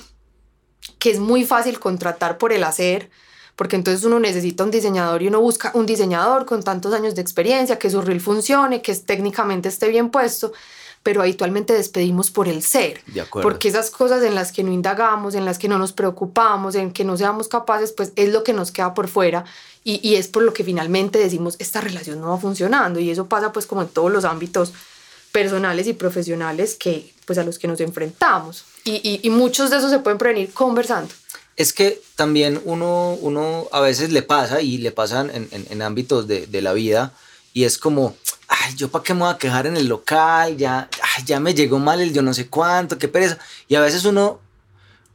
que 0.99 1.11
es 1.11 1.21
muy 1.21 1.45
fácil 1.45 1.79
contratar 1.79 2.39
por 2.39 2.53
el 2.53 2.65
hacer, 2.65 3.11
porque 3.59 3.75
entonces 3.75 4.05
uno 4.05 4.21
necesita 4.21 4.63
un 4.63 4.71
diseñador 4.71 5.21
y 5.21 5.27
uno 5.27 5.41
busca 5.41 5.73
un 5.75 5.85
diseñador 5.85 6.47
con 6.47 6.63
tantos 6.63 6.95
años 6.95 7.17
de 7.17 7.23
experiencia, 7.23 7.77
que 7.77 7.91
su 7.91 8.01
reel 8.01 8.21
funcione, 8.21 8.83
que 8.83 8.93
es- 8.93 9.05
técnicamente 9.05 9.69
esté 9.69 9.89
bien 9.89 10.11
puesto, 10.11 10.53
pero 11.03 11.23
habitualmente 11.23 11.73
despedimos 11.75 12.31
por 12.31 12.47
el 12.47 12.63
ser. 12.63 13.03
De. 13.41 13.43
Porque 13.43 13.67
esas 13.69 13.91
cosas 13.91 14.23
en 14.23 14.37
las 14.37 14.53
que 14.53 14.63
no 14.63 14.71
indagamos, 14.73 15.35
en 15.35 15.45
las 15.45 15.59
que 15.59 15.67
no 15.67 15.77
nos 15.77 15.93
preocupamos, 15.93 16.77
en 16.77 16.93
que 16.93 17.03
no 17.03 17.17
seamos 17.17 17.49
capaces, 17.49 17.91
pues 17.91 18.13
es 18.15 18.29
lo 18.33 18.45
que 18.45 18.53
nos 18.53 18.71
queda 18.71 18.95
por 18.95 19.09
fuera 19.09 19.45
y, 19.83 19.99
y 20.09 20.15
es 20.15 20.29
por 20.29 20.45
lo 20.45 20.53
que 20.53 20.63
finalmente 20.63 21.19
decimos, 21.19 21.57
esta 21.59 21.81
relación 21.81 22.21
no 22.21 22.29
va 22.31 22.39
funcionando 22.39 23.01
y 23.01 23.11
eso 23.11 23.27
pasa 23.27 23.51
pues 23.53 23.67
como 23.67 23.83
en 23.83 23.89
todos 23.89 24.13
los 24.13 24.25
ámbitos 24.25 24.73
personales 25.33 25.87
y 25.89 25.95
profesionales 25.95 26.77
que 26.77 27.13
pues 27.27 27.39
a 27.39 27.45
los 27.45 27.59
que 27.59 27.67
nos 27.69 27.81
enfrentamos 27.81 28.65
y, 28.85 28.97
y- 29.03 29.21
y 29.23 29.31
muchos 29.31 29.71
de 29.71 29.79
esos 29.79 29.91
se 29.91 29.99
pueden 29.99 30.17
prevenir 30.19 30.53
conversando. 30.53 31.13
Es 31.59 31.73
que 31.75 32.01
también 32.17 32.61
uno, 32.65 33.19
uno 33.21 33.69
a 33.73 33.81
veces 33.81 34.11
le 34.13 34.23
pasa 34.23 34.63
y 34.63 34.79
le 34.79 34.93
pasan 34.93 35.31
en, 35.35 35.49
en- 35.51 35.67
en 35.71 35.83
ámbitos 35.83 36.27
de, 36.27 36.47
de 36.47 36.63
la 36.63 36.73
vida 36.73 37.13
y 37.53 37.65
es 37.65 37.77
como, 37.79 38.17
ay, 38.49 38.75
yo 38.77 38.89
para 38.91 39.03
qué 39.05 39.13
me 39.13 39.21
voy 39.21 39.31
a 39.35 39.39
quejar 39.39 39.67
en 39.67 39.77
el 39.77 39.87
local, 39.89 40.57
ya, 40.57 40.89
ay, 41.17 41.25
ya 41.27 41.41
me 41.41 41.53
llegó 41.55 41.79
mal 41.79 42.01
el 42.01 42.13
yo 42.15 42.23
no 42.23 42.33
sé 42.33 42.47
cuánto, 42.47 42.97
qué 42.99 43.09
pereza. 43.09 43.39
Y 43.69 43.75
a 43.75 43.81
veces 43.81 44.05
uno, 44.05 44.41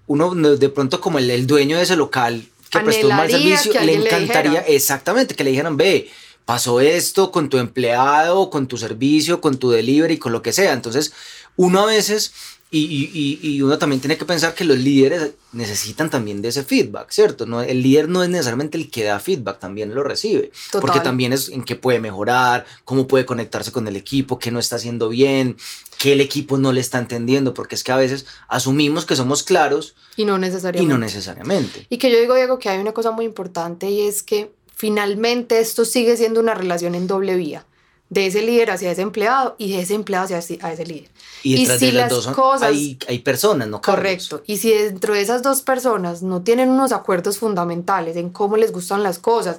uno 0.08 0.36
de 0.36 0.70
pronto 0.70 1.00
como 1.02 1.18
el, 1.20 1.30
el 1.32 1.48
dueño 1.48 1.78
de 1.78 1.84
ese 1.84 1.96
local 1.96 2.46
que 2.70 2.80
prestó 2.86 3.08
un 3.08 3.16
mal 3.16 3.28
servicio, 3.56 3.72
le 3.86 3.94
encantaría, 4.18 4.60
exactamente, 4.76 5.36
que 5.36 5.44
le 5.44 5.52
dijeran, 5.52 5.78
ve, 5.78 6.10
pasó 6.46 6.82
esto 6.82 7.32
con 7.32 7.48
tu 7.50 7.58
empleado, 7.58 8.50
con 8.50 8.68
tu 8.68 8.78
servicio, 8.78 9.40
con 9.40 9.58
tu 9.58 9.72
delivery, 9.72 10.18
con 10.18 10.32
lo 10.34 10.42
que 10.42 10.52
sea. 10.52 10.74
Entonces, 10.74 11.14
uno 11.56 11.82
a 11.82 11.86
veces, 11.86 12.34
y, 12.80 13.10
y- 13.14 13.40
y- 13.56 13.62
uno 13.62 13.78
también 13.78 14.02
tiene 14.02 14.18
que 14.18 14.26
pensar 14.26 14.56
que 14.56 14.66
los 14.66 14.78
líderes 14.78 15.34
necesitan 15.52 16.10
también 16.10 16.42
de 16.42 16.50
ese 16.50 16.64
feedback, 16.64 17.12
¿cierto? 17.12 17.46
No, 17.46 17.62
el 17.62 17.84
líder 17.84 18.10
no 18.10 18.24
es 18.24 18.30
necesariamente 18.30 18.78
el 18.78 18.90
que 18.90 19.04
da 19.04 19.20
feedback, 19.20 19.60
también 19.60 19.94
lo 19.94 20.04
recibe. 20.04 20.52
Total. 20.72 20.82
Porque 20.82 21.00
también 21.00 21.34
es 21.34 21.50
en 21.50 21.64
qué 21.64 21.76
puede 21.76 22.00
mejorar, 22.00 22.66
cómo 22.84 23.08
puede 23.08 23.26
conectarse 23.26 23.72
con 23.72 23.88
el 23.88 23.96
equipo, 23.96 24.40
qué 24.40 24.50
no 24.50 24.58
está 24.60 24.78
haciendo 24.78 25.10
bien, 25.10 25.56
qué 26.00 26.14
el 26.14 26.22
equipo 26.22 26.58
no 26.58 26.74
le 26.74 26.82
está 26.82 26.98
entendiendo, 26.98 27.54
porque 27.54 27.76
es 27.76 27.84
que 27.84 27.92
a 27.92 27.98
veces 27.98 28.26
asumimos 28.48 29.06
que 29.06 29.16
somos 29.16 29.44
claros 29.44 29.96
Y 30.18 30.26
no 30.26 30.38
y 30.38 30.40
necesariamente. 30.40 30.92
no 30.94 31.00
necesariamente. 31.00 31.86
Y 31.90 31.98
que 32.00 32.12
yo 32.12 32.20
digo, 32.20 32.34
Diego, 32.36 32.58
que 32.58 32.70
hay 32.70 32.80
una 32.80 32.94
cosa 32.94 33.12
muy 33.12 33.26
importante 33.26 33.90
y 33.92 34.02
es 34.02 34.24
que 34.24 34.52
finalmente 34.76 35.60
esto 35.60 35.86
sigue 35.86 36.18
siendo 36.18 36.40
una 36.40 36.56
relación 36.56 36.96
en 36.96 37.08
doble 37.08 37.36
vía, 37.36 37.66
de 38.14 38.28
ese 38.28 38.42
líder 38.42 38.72
hacia 38.72 38.92
ese 38.92 39.02
empleado 39.02 39.56
y 39.58 39.72
de 39.74 39.82
ese 39.82 39.94
empleado 39.96 40.26
hacia 40.36 40.38
a 40.62 40.72
ese 40.74 40.86
líder. 40.86 41.10
Y 41.44 41.58
detrás 41.60 41.80
si 41.80 41.88
de 41.88 41.92
las 41.94 42.02
las 42.04 42.10
dos 42.12 42.24
son- 42.26 42.34
cosas- 42.34 42.70
hay, 42.70 42.98
hay 43.08 43.20
personas, 43.20 43.68
no 43.68 43.82
cargos. 43.82 44.00
Correcto. 44.00 44.44
Y 44.48 44.58
si 44.58 44.72
dentro 44.72 45.14
de 45.14 45.22
esas 45.22 45.42
dos 45.44 45.62
personas 45.62 46.22
no 46.24 46.42
tienen 46.42 46.70
unos 46.70 46.92
acuerdos 46.92 47.38
fundamentales 47.38 48.16
en 48.16 48.30
cómo 48.30 48.56
les 48.58 48.72
gustan 48.72 49.04
las 49.04 49.20
cosas, 49.20 49.58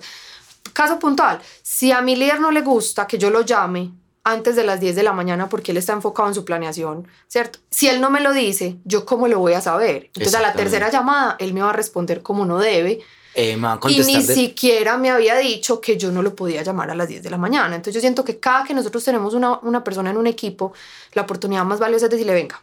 caso 0.73 0.99
puntual, 0.99 1.41
si 1.63 1.93
a 1.93 2.01
mi 2.01 2.17
líder 2.17 2.41
no 2.41 2.51
le 2.51 2.63
gusta 2.63 3.07
que 3.07 3.19
yo 3.19 3.31
lo 3.31 3.43
llame 3.43 3.91
antes 4.27 4.57
de 4.57 4.65
las 4.65 4.81
10 4.81 4.97
de 4.97 5.03
la 5.03 5.13
mañana 5.13 5.49
porque 5.51 5.73
él 5.73 5.77
está 5.77 5.93
enfocado 5.93 6.29
en 6.29 6.35
su 6.35 6.47
planeación, 6.47 7.07
¿cierto? 7.29 7.59
Si 7.71 7.89
él 7.89 8.01
no 8.01 8.09
me 8.09 8.21
lo 8.23 8.33
dice, 8.33 8.77
¿yo 8.85 9.05
cómo 9.05 9.29
lo 9.29 9.39
voy 9.39 9.53
a 9.53 9.61
saber? 9.61 10.07
Entonces 10.07 10.35
a 10.35 10.41
la 10.41 10.55
tercera 10.55 10.91
llamada, 10.91 11.37
él 11.39 11.53
me 11.53 11.61
va 11.61 11.71
a 11.71 11.75
responder 11.75 12.23
como 12.23 12.47
no 12.47 12.59
debe 12.59 13.01
Eh, 13.35 13.59
y 13.89 14.01
ni 14.01 14.23
siquiera 14.23 14.97
me 14.97 15.11
había 15.11 15.37
dicho 15.37 15.81
que 15.81 15.97
yo 15.97 16.13
no 16.13 16.23
lo 16.23 16.37
podía 16.37 16.63
llamar 16.63 16.91
a 16.91 16.95
las 16.95 17.09
10 17.09 17.23
de 17.23 17.31
la 17.31 17.39
mañana. 17.39 17.75
Entonces 17.75 17.95
yo 17.95 18.01
siento 18.01 18.25
que 18.25 18.39
cada 18.39 18.65
que 18.65 18.75
nosotros 18.75 19.03
tenemos 19.05 19.35
una, 19.35 19.59
una 19.61 19.83
persona 19.83 20.11
en 20.11 20.17
un 20.17 20.27
equipo, 20.27 20.73
la 21.13 21.23
oportunidad 21.23 21.65
más 21.65 21.81
valiosa 21.81 22.07
es 22.07 22.11
decirle, 22.13 22.35
venga, 22.35 22.63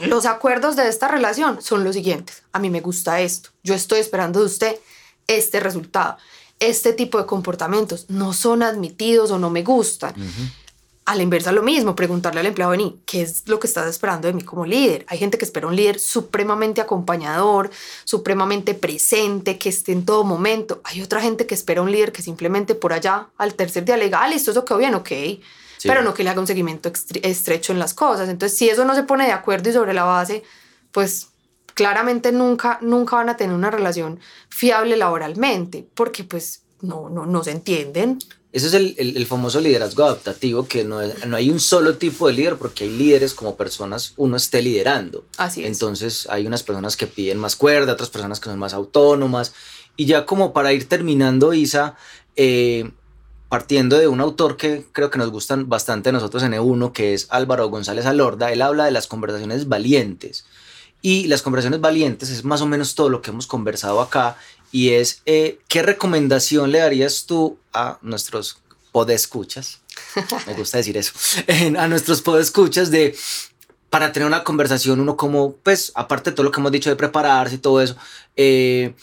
los 0.00 0.26
acuerdos 0.26 0.76
de 0.76 0.88
esta 0.88 1.08
relación 1.08 1.62
son 1.62 1.84
los 1.84 1.94
siguientes. 1.94 2.42
A 2.52 2.58
mí 2.58 2.70
me 2.70 2.80
gusta 2.80 3.20
esto. 3.20 3.50
Yo 3.62 3.74
estoy 3.74 4.00
esperando 4.00 4.40
de 4.40 4.46
usted 4.46 4.78
este 5.26 5.60
resultado. 5.60 6.18
Este 6.60 6.92
tipo 6.92 7.18
de 7.18 7.26
comportamientos 7.26 8.06
no 8.08 8.32
son 8.32 8.62
admitidos 8.62 9.30
o 9.30 9.38
no 9.38 9.48
me 9.48 9.62
gustan. 9.62 10.14
A 11.08 11.14
la 11.14 11.22
inversa 11.22 11.52
lo 11.52 11.62
mismo, 11.62 11.96
preguntarle 11.96 12.40
al 12.40 12.46
empleado, 12.46 12.72
vení, 12.72 13.00
¿qué 13.06 13.22
es 13.22 13.48
lo 13.48 13.58
que 13.58 13.66
estás 13.66 13.88
esperando 13.88 14.28
de 14.28 14.34
mí 14.34 14.42
como 14.42 14.66
líder? 14.66 15.06
Hay 15.08 15.16
gente 15.16 15.38
que 15.38 15.46
espera 15.46 15.66
un 15.66 15.74
líder 15.74 15.98
supremamente 15.98 16.82
acompañador, 16.82 17.70
supremamente 18.04 18.74
presente, 18.74 19.56
que 19.56 19.70
esté 19.70 19.92
en 19.92 20.04
todo 20.04 20.22
momento. 20.22 20.82
Hay 20.84 21.00
otra 21.00 21.22
gente 21.22 21.46
que 21.46 21.54
espera 21.54 21.80
un 21.80 21.90
líder 21.90 22.12
que 22.12 22.20
simplemente 22.20 22.74
por 22.74 22.92
allá 22.92 23.28
al 23.38 23.54
tercer 23.54 23.86
día 23.86 23.96
le 23.96 24.04
diga, 24.04 24.22
ah, 24.22 24.28
listo, 24.28 24.50
eso 24.50 24.66
quedó 24.66 24.76
bien, 24.76 24.94
ok, 24.96 25.10
pero 25.84 26.02
no 26.02 26.12
que 26.12 26.24
le 26.24 26.28
haga 26.28 26.42
un 26.42 26.46
seguimiento 26.46 26.92
estrecho 27.22 27.72
en 27.72 27.78
las 27.78 27.94
cosas. 27.94 28.28
Entonces, 28.28 28.58
si 28.58 28.68
eso 28.68 28.84
no 28.84 28.94
se 28.94 29.04
pone 29.04 29.24
de 29.24 29.32
acuerdo 29.32 29.70
y 29.70 29.72
sobre 29.72 29.94
la 29.94 30.04
base, 30.04 30.42
pues 30.92 31.28
claramente 31.72 32.32
nunca, 32.32 32.80
nunca 32.82 33.16
van 33.16 33.30
a 33.30 33.38
tener 33.38 33.56
una 33.56 33.70
relación 33.70 34.20
fiable 34.50 34.94
laboralmente, 34.98 35.88
porque 35.94 36.24
pues 36.24 36.64
no, 36.82 37.08
no, 37.08 37.24
no 37.24 37.42
se 37.42 37.52
entienden. 37.52 38.18
Eso 38.50 38.66
es 38.66 38.74
el, 38.74 38.94
el, 38.96 39.26
famoso 39.26 39.60
liderazgo 39.60 40.04
adaptativo, 40.04 40.66
que 40.66 40.82
no, 40.82 41.00
no, 41.26 41.36
hay 41.36 41.50
un 41.50 41.60
solo 41.60 41.98
tipo 41.98 42.28
de 42.28 42.32
líder, 42.32 42.56
porque 42.56 42.84
hay 42.84 42.90
líderes 42.90 43.34
como 43.34 43.56
personas, 43.56 44.14
uno 44.16 44.38
esté 44.38 44.62
liderando. 44.62 45.26
Así 45.36 45.62
es. 45.62 45.66
Entonces 45.66 46.26
hay 46.30 46.46
unas 46.46 46.62
personas 46.62 46.96
que 46.96 47.06
piden 47.06 47.38
más 47.38 47.56
cuerda, 47.56 47.92
otras 47.92 48.08
personas 48.08 48.40
que 48.40 48.48
son 48.48 48.58
más 48.58 48.72
autónomas. 48.72 49.52
Y 49.96 50.06
ya 50.06 50.24
como 50.24 50.54
para 50.54 50.72
ir 50.72 50.88
terminando, 50.88 51.52
Isa, 51.52 51.96
eh, 52.36 52.90
partiendo 53.50 53.98
de 53.98 54.08
un 54.08 54.20
autor 54.20 54.56
que 54.56 54.86
creo 54.92 55.10
que 55.10 55.18
nos 55.18 55.30
gustan 55.30 55.68
bastante 55.68 56.08
a 56.08 56.12
nosotros 56.12 56.42
en 56.42 56.52
E1, 56.52 56.92
que 56.92 57.12
es 57.12 57.26
Álvaro 57.28 57.68
González 57.68 58.06
Alorda, 58.06 58.50
él 58.50 58.62
habla 58.62 58.86
de 58.86 58.92
las 58.92 59.06
conversaciones 59.06 59.68
valientes. 59.68 60.46
Y 61.02 61.28
las 61.28 61.42
conversaciones 61.42 61.80
valientes 61.80 62.30
es 62.30 62.44
más 62.44 62.60
o 62.62 62.66
menos 62.66 62.94
todo 62.94 63.08
lo 63.08 63.22
que 63.22 63.30
hemos 63.30 63.46
conversado 63.46 64.00
acá 64.00 64.36
y 64.70 64.90
es 64.90 65.22
eh, 65.26 65.58
qué 65.68 65.82
recomendación 65.82 66.72
le 66.72 66.78
darías 66.78 67.24
tú 67.26 67.58
a 67.78 67.98
nuestros 68.02 68.58
podescuchas, 68.92 69.80
me 70.46 70.54
gusta 70.54 70.78
decir 70.78 70.96
eso, 70.96 71.12
a 71.78 71.88
nuestros 71.88 72.22
podescuchas 72.22 72.90
de 72.90 73.16
para 73.90 74.12
tener 74.12 74.26
una 74.26 74.44
conversación 74.44 75.00
uno 75.00 75.16
como, 75.16 75.54
pues, 75.54 75.92
aparte 75.94 76.30
de 76.30 76.36
todo 76.36 76.44
lo 76.44 76.50
que 76.50 76.60
hemos 76.60 76.72
dicho 76.72 76.90
de 76.90 76.96
prepararse 76.96 77.54
y 77.54 77.58
todo 77.58 77.80
eso, 77.80 77.96
eh, 78.36 78.94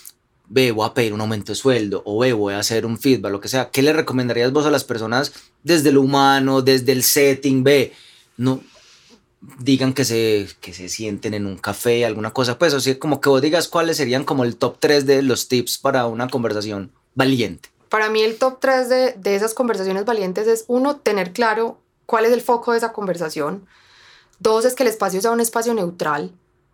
ve, 0.47 0.71
voy 0.71 0.87
a 0.87 0.93
pedir 0.93 1.13
un 1.13 1.21
aumento 1.21 1.51
de 1.51 1.55
sueldo 1.55 2.03
o 2.05 2.19
ve, 2.19 2.33
voy 2.33 2.53
a 2.53 2.59
hacer 2.59 2.85
un 2.85 2.99
feedback, 2.99 3.31
lo 3.31 3.41
que 3.41 3.47
sea, 3.47 3.71
¿qué 3.71 3.81
le 3.81 3.93
recomendarías 3.93 4.51
vos 4.51 4.65
a 4.65 4.71
las 4.71 4.83
personas 4.83 5.31
desde 5.63 5.91
lo 5.91 6.01
humano, 6.01 6.61
desde 6.61 6.91
el 6.91 7.03
setting, 7.03 7.63
ve, 7.63 7.93
no, 8.37 8.61
digan 9.59 9.93
que 9.93 10.05
se, 10.05 10.47
que 10.61 10.73
se 10.73 10.89
sienten 10.89 11.33
en 11.33 11.45
un 11.47 11.57
café, 11.57 12.05
alguna 12.05 12.31
cosa, 12.31 12.59
pues, 12.59 12.73
o 12.73 12.79
sea, 12.79 12.99
como 12.99 13.21
que 13.21 13.29
vos 13.29 13.41
digas 13.41 13.67
cuáles 13.67 13.97
serían 13.97 14.23
como 14.23 14.43
el 14.43 14.55
top 14.55 14.77
3 14.79 15.05
de 15.05 15.21
los 15.23 15.47
tips 15.47 15.77
para 15.79 16.05
una 16.05 16.27
conversación 16.27 16.91
valiente. 17.15 17.69
Para 17.89 18.09
mí 18.09 18.21
el 18.21 18.37
top 18.37 18.59
3 18.59 18.89
de, 18.89 19.13
de 19.13 19.35
esas 19.35 19.53
conversaciones 19.53 20.05
valientes 20.05 20.47
es, 20.47 20.65
uno, 20.67 20.97
tener 20.97 21.33
claro 21.33 21.79
cuál 22.05 22.25
es 22.25 22.31
el 22.31 22.41
foco 22.41 22.71
de 22.71 22.79
esa 22.79 22.93
conversación. 22.93 23.65
Dos, 24.39 24.65
es 24.65 24.75
que 24.75 24.83
el 24.83 24.89
espacio 24.89 25.21
sea 25.21 25.31
un 25.31 25.39
espacio 25.39 25.73
neutral, 25.73 26.31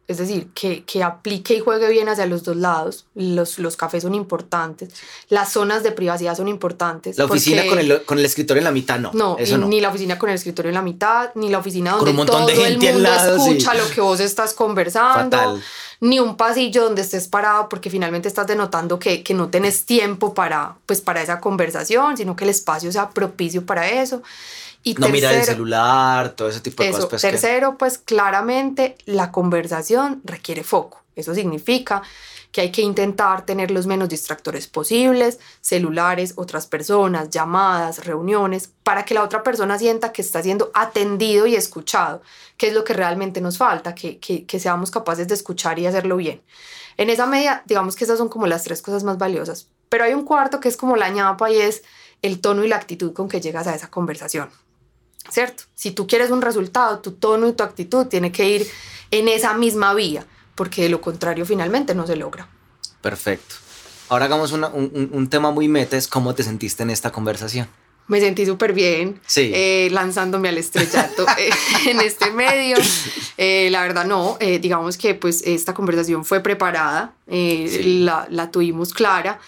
es 0.07 0.17
decir, 0.17 0.49
que, 0.53 0.83
que, 0.83 1.03
aplique 1.03 1.55
y 1.55 1.59
juegue 1.59 1.87
bien 1.89 2.09
hacia 2.09 2.25
los 2.25 2.43
dos 2.43 2.57
lados. 2.57 3.05
Los, 3.15 3.59
los 3.59 3.77
cafés 3.77 4.03
son 4.03 4.13
importantes. 4.13 4.89
Las 5.29 5.53
zonas 5.53 5.83
de 5.83 5.91
privacidad 5.91 6.35
son 6.35 6.47
importantes. 6.47 7.17
La 7.17 7.25
oficina 7.25 7.65
con 7.65 7.79
el, 7.79 8.03
con 8.03 8.19
el, 8.19 8.25
escritorio 8.25 8.59
en 8.59 8.65
la 8.65 8.71
mitad, 8.71 8.99
no. 8.99 9.11
No, 9.13 9.37
eso 9.37 9.57
no, 9.57 9.67
ni 9.67 9.79
la 9.79 9.89
oficina 9.89 10.19
con 10.19 10.29
el 10.29 10.35
escritorio 10.35 10.69
en 10.69 10.75
la 10.75 10.81
mitad, 10.81 11.29
ni 11.35 11.49
la 11.49 11.59
oficina 11.59 11.91
donde 11.91 12.25
todo 12.25 12.49
el 12.49 12.77
mundo 12.77 13.09
escucha 13.09 13.73
lo 13.73 13.87
que 13.89 14.01
vos 14.01 14.19
estás 14.19 14.53
conversando. 14.53 15.37
Fatal. 15.37 15.63
Ni 16.01 16.19
un 16.19 16.35
pasillo 16.35 16.83
donde 16.83 17.03
estés 17.03 17.27
parado 17.27 17.69
porque 17.69 17.89
finalmente 17.89 18.27
estás 18.27 18.47
denotando 18.47 18.99
que, 18.99 19.23
que 19.23 19.33
no 19.33 19.49
tenés 19.49 19.85
tiempo 19.85 20.33
para, 20.33 20.75
pues, 20.85 20.99
para 20.99 21.21
esa 21.21 21.39
conversación, 21.39 22.17
sino 22.17 22.35
que 22.35 22.43
el 22.43 22.49
espacio 22.49 22.91
sea 22.91 23.11
propicio 23.11 23.65
para 23.65 23.89
eso. 23.89 24.21
Y 24.83 24.95
no 24.95 25.09
mirar 25.09 25.35
el 25.35 25.43
celular, 25.43 26.31
todo 26.31 26.49
ese 26.49 26.59
tipo 26.59 26.83
de 26.83 26.91
cosas. 26.91 27.05
Pues, 27.05 27.21
tercero, 27.21 27.77
pues 27.77 27.99
claramente 27.99 28.97
la 29.05 29.31
conversación 29.31 30.21
requiere 30.23 30.63
foco. 30.63 31.01
Eso 31.15 31.35
significa 31.35 32.01
que 32.51 32.61
hay 32.61 32.71
que 32.71 32.81
intentar 32.81 33.45
tener 33.45 33.71
los 33.71 33.87
menos 33.87 34.09
distractores 34.09 34.67
posibles, 34.67 35.39
celulares, 35.61 36.33
otras 36.35 36.67
personas, 36.67 37.29
llamadas, 37.29 38.05
reuniones, 38.05 38.71
para 38.83 39.05
que 39.05 39.13
la 39.13 39.23
otra 39.23 39.43
persona 39.43 39.79
sienta 39.79 40.11
que 40.11 40.21
está 40.21 40.43
siendo 40.43 40.71
atendido 40.73 41.47
y 41.47 41.55
escuchado, 41.55 42.21
que 42.57 42.67
es 42.67 42.73
lo 42.73 42.83
que 42.83 42.93
realmente 42.93 43.41
nos 43.41 43.57
falta, 43.57 43.95
que, 43.95 44.19
que, 44.19 44.59
seamos 44.59 44.91
capaces 44.91 45.27
de 45.27 45.35
escuchar 45.35 45.79
y 45.79 45.87
hacerlo 45.87 46.17
bien. 46.17 46.41
En 46.97 47.09
esa 47.09 47.25
medida, 47.25 47.63
digamos 47.65 47.95
que 47.95 48.03
esas 48.03 48.17
son 48.17 48.29
como 48.29 48.47
las 48.47 48.63
tres 48.63 48.81
cosas 48.81 49.03
más 49.03 49.17
valiosas. 49.17 49.67
Pero 49.89 50.03
hay 50.03 50.13
un 50.13 50.25
cuarto 50.25 50.59
que 50.59 50.69
es 50.69 50.77
como 50.77 50.95
la 50.95 51.09
ñapa 51.09 51.51
y 51.51 51.57
es 51.57 51.83
el 52.21 52.39
tono 52.41 52.63
y 52.63 52.67
la 52.67 52.75
actitud 52.75 53.13
con 53.13 53.27
que 53.27 53.41
llegas 53.41 53.67
a 53.67 53.75
esa 53.75 53.89
conversación. 53.89 54.49
¿cierto? 55.29 55.63
Si 55.75 55.91
tú 55.91 56.07
quieres 56.07 56.31
un 56.31 56.41
resultado, 56.41 56.99
tu 56.99 57.13
tono 57.13 57.47
y 57.47 57.53
tu 57.53 57.63
actitud 57.63 58.07
tiene 58.07 58.31
que 58.31 58.49
ir 58.49 58.67
en 59.11 59.27
esa 59.27 59.53
misma 59.53 59.93
vía, 59.93 60.25
porque 60.61 60.83
de 60.83 60.89
lo 60.89 61.01
contrario 61.01 61.43
finalmente 61.43 61.95
no 61.95 62.05
se 62.05 62.15
logra. 62.15 62.47
Perfecto. 63.01 63.55
Ahora 64.09 64.25
hagamos 64.25 64.51
un, 64.51 64.63
un, 65.11 65.27
tema 65.27 65.49
muy 65.49 65.67
meta, 65.67 65.97
es 65.97 66.07
cómo 66.07 66.35
te 66.35 66.43
sentiste 66.43 66.83
en 66.83 66.91
esta 66.91 67.11
conversación. 67.11 67.67
Me 68.05 68.19
sentí 68.19 68.45
súper 68.45 68.71
bien, 68.71 69.19
sí. 69.25 69.49
eh, 69.55 69.89
lanzándome 69.91 70.49
al 70.49 70.59
estrellato 70.59 71.25
eh, 71.39 71.49
en 71.87 71.99
este 71.99 72.29
medio. 72.29 72.77
Eh, 73.39 73.69
la 73.71 73.81
verdad 73.81 74.05
no, 74.05 74.37
digamos 74.39 74.99
que 74.99 75.15
pues 75.15 75.41
esta 75.47 75.73
conversación 75.73 76.25
fue 76.25 76.41
preparada, 76.41 77.15
la, 77.25 78.27
la 78.29 78.51
tuvimos 78.51 78.93
clara 78.93 79.39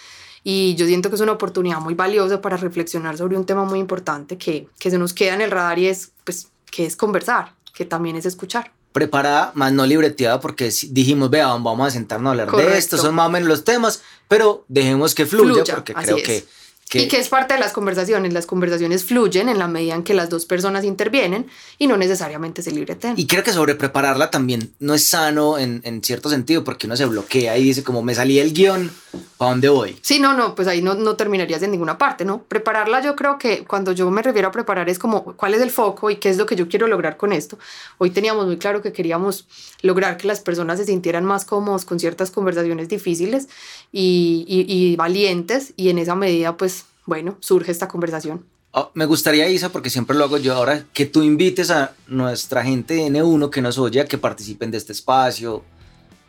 y 0.44 0.74
yo 0.74 0.88
siento 0.88 1.10
que 1.10 1.16
es 1.16 1.22
una 1.22 1.34
oportunidad 1.34 1.80
muy 1.80 1.94
valiosa 1.94 2.42
para 2.42 2.58
reflexionar 2.58 3.18
sobre 3.18 3.38
un 3.38 3.46
tema 3.46 3.66
muy 3.66 3.78
importante 3.78 4.40
que, 4.40 4.68
que 4.80 4.90
se 4.90 4.98
nos 4.98 5.14
queda 5.14 5.36
en 5.36 5.42
el 5.42 5.52
radar 5.52 5.78
y 5.78 5.90
es, 5.90 6.12
pues, 6.24 6.48
que 6.72 6.88
es 6.88 6.96
conversar, 6.96 7.54
que 7.76 7.86
también 7.86 8.16
es 8.16 8.26
escuchar 8.26 8.72
preparada, 8.94 9.52
más 9.56 9.74
no 9.74 9.86
libreteada, 9.86 10.40
porque 10.40 10.72
dijimos, 10.90 11.30
vea, 11.30 11.48
vamos 11.48 11.88
a 11.88 11.92
sentarnos 11.92 12.28
a 12.28 12.32
hablar 12.32 12.52
de 12.52 12.78
esto, 12.78 12.98
son 12.98 13.16
más 13.16 13.28
o 13.28 13.30
menos 13.30 13.50
los 13.50 13.64
temas, 13.66 14.02
pero 14.28 14.64
dejemos 14.70 15.14
que 15.14 15.26
fluya, 15.26 15.64
porque 15.66 15.94
creo 15.94 16.18
que 16.18 16.46
y 16.94 17.08
que 17.08 17.18
es 17.20 17.30
parte 17.30 17.54
de 17.56 17.60
las 17.60 17.74
conversaciones. 17.74 18.34
Las 18.34 18.46
conversaciones 18.46 19.04
fluyen 19.06 19.50
en 19.50 19.60
la 19.60 19.68
medida 19.68 19.96
en 19.96 20.04
que 20.04 20.14
las 20.14 20.30
dos 20.30 20.46
personas 20.46 20.84
intervienen 20.84 21.48
y 21.78 21.88
no 21.88 21.98
necesariamente 21.98 22.62
se 22.62 22.72
libreten. 22.72 23.16
Y 23.18 23.28
creo 23.28 23.44
que 23.44 23.52
sobre 23.52 23.76
prepararla 23.76 24.30
también 24.30 24.72
no 24.80 24.94
es 24.94 25.04
sano 25.04 25.58
en, 25.58 25.82
en, 25.84 26.04
cierto 26.04 26.30
sentido 26.30 26.64
porque 26.64 26.88
uno 26.88 26.96
se 26.96 27.06
bloquea 27.06 27.58
y 27.58 27.64
dice 27.64 27.84
como 27.84 28.02
me 28.04 28.14
salí 28.14 28.40
el 28.40 28.54
guion, 28.54 28.92
¿para 29.38 29.52
dónde 29.52 29.70
voy? 29.70 29.98
Sí, 30.02 30.20
no, 30.20 30.34
no, 30.34 30.56
pues 30.56 30.68
ahí 30.68 30.82
no, 30.82 30.96
no 30.96 31.16
terminarías 31.16 31.62
en 31.64 31.72
ninguna 31.72 31.98
parte, 31.98 32.26
¿no? 32.26 32.44
Prepararla 32.44 33.02
yo 33.02 33.16
creo 33.16 33.38
que 33.38 33.64
cuando 33.66 33.92
yo 33.92 34.10
me 34.12 34.22
refiero 34.22 34.48
a 34.50 34.52
preparar 34.52 34.90
es 34.90 35.00
como 35.00 35.24
cuál 35.24 35.54
es 35.54 35.62
el 35.62 35.72
foco 35.72 36.10
y 36.10 36.18
qué 36.18 36.30
es 36.30 36.38
lo 36.38 36.46
que 36.46 36.56
yo 36.56 36.68
quiero 36.68 36.88
lograr 36.88 37.18
con 37.18 37.32
esto. 37.32 37.58
Hoy 37.98 38.10
teníamos 38.10 38.46
muy 38.46 38.58
claro 38.58 38.82
que 38.82 38.92
queríamos 38.92 39.48
lograr 39.82 40.18
que 40.18 40.28
las 40.28 40.42
personas 40.42 40.80
se 40.80 40.86
sintieran 40.86 41.26
más 41.26 41.46
cómodos 41.46 41.86
con 41.86 42.00
ciertas 42.00 42.32
conversaciones 42.32 42.90
difíciles 42.90 43.48
y, 43.92 44.46
y, 44.48 44.66
y 44.74 44.96
valientes 44.96 45.74
y 45.78 45.90
en 45.90 46.00
esa 46.00 46.16
medida 46.16 46.58
pues 46.58 46.83
bueno, 47.06 47.38
surge 47.40 47.72
esta 47.72 47.88
conversación. 47.88 48.46
Oh, 48.76 48.90
me 48.96 49.06
gustaría, 49.06 49.48
Isa, 49.50 49.70
porque 49.70 49.92
siempre 49.92 50.18
lo 50.18 50.24
hago 50.24 50.38
yo 50.38 50.56
ahora, 50.56 50.86
que 50.94 51.06
tú 51.06 51.22
invites 51.22 51.70
a 51.70 51.94
nuestra 52.08 52.64
gente 52.64 52.96
de 52.96 53.06
N1 53.08 53.52
que 53.52 53.62
nos 53.62 53.78
oye 53.78 54.02
a 54.02 54.06
que 54.06 54.18
participen 54.18 54.72
de 54.72 54.78
este 54.78 54.94
espacio. 54.94 55.64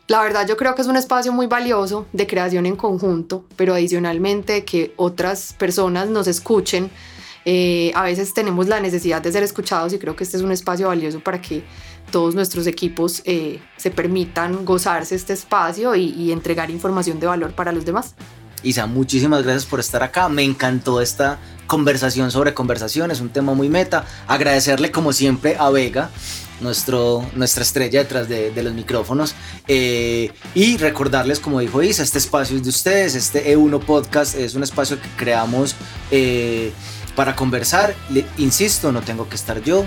La 0.07 0.21
verdad 0.21 0.47
yo 0.47 0.55
creo 0.55 0.75
que 0.75 0.83
es 0.83 0.87
un 0.87 0.97
espacio 0.97 1.33
muy 1.33 1.47
valioso 1.47 2.05
de 2.13 2.27
creación 2.27 2.67
en 2.67 2.75
conjunto, 2.75 3.45
pero 3.55 3.73
adicionalmente 3.73 4.63
que 4.63 4.93
otras 4.97 5.53
personas 5.53 6.09
nos 6.09 6.27
escuchen. 6.27 6.91
Eh, 7.45 7.91
a 7.95 8.03
veces 8.03 8.31
tenemos 8.35 8.67
la 8.67 8.79
necesidad 8.79 9.23
de 9.23 9.31
ser 9.31 9.41
escuchados 9.41 9.93
y 9.93 9.97
creo 9.97 10.15
que 10.15 10.23
este 10.23 10.37
es 10.37 10.43
un 10.43 10.51
espacio 10.51 10.89
valioso 10.89 11.21
para 11.21 11.41
que 11.41 11.63
todos 12.11 12.35
nuestros 12.35 12.67
equipos 12.67 13.23
eh, 13.25 13.59
se 13.77 13.89
permitan 13.89 14.65
gozarse 14.65 15.15
este 15.15 15.33
espacio 15.33 15.95
y, 15.95 16.09
y 16.09 16.31
entregar 16.31 16.69
información 16.69 17.19
de 17.19 17.25
valor 17.25 17.53
para 17.53 17.71
los 17.71 17.85
demás. 17.85 18.13
Isa, 18.65 18.87
muchísimas 18.87 19.43
gracias 19.43 19.65
por 19.65 19.79
estar 19.79 20.01
acá. 20.01 20.27
Me 20.27 20.43
encantó 20.43 20.99
esta 20.99 21.39
conversación 21.67 22.31
sobre 22.31 22.55
conversación. 22.55 23.11
Es 23.11 23.21
un 23.21 23.29
tema 23.29 23.53
muy 23.53 23.69
meta. 23.69 24.05
Agradecerle 24.27 24.91
como 24.91 25.13
siempre 25.13 25.55
a 25.59 25.69
Vega, 25.69 26.09
nuestro, 26.61 27.23
nuestra 27.35 27.61
estrella 27.61 27.99
detrás 27.99 28.27
de, 28.27 28.51
los 28.63 28.73
micrófonos. 28.73 29.35
Eh, 29.67 30.31
y 30.55 30.77
recordarles, 30.77 31.39
como 31.39 31.59
dijo 31.59 31.83
Isa, 31.83 32.01
este 32.01 32.17
espacio 32.17 32.57
es 32.57 32.63
de 32.63 32.69
ustedes. 32.69 33.13
Este 33.13 33.55
E1 33.55 33.79
Podcast 33.85 34.35
es 34.35 34.55
un 34.55 34.63
espacio 34.63 34.99
que 34.99 35.09
creamos 35.15 35.75
eh, 36.09 36.73
para 37.15 37.35
conversar. 37.35 37.95
Insisto, 38.39 38.91
no 38.91 39.01
tengo 39.01 39.29
que 39.29 39.35
estar 39.35 39.61
yo 39.61 39.85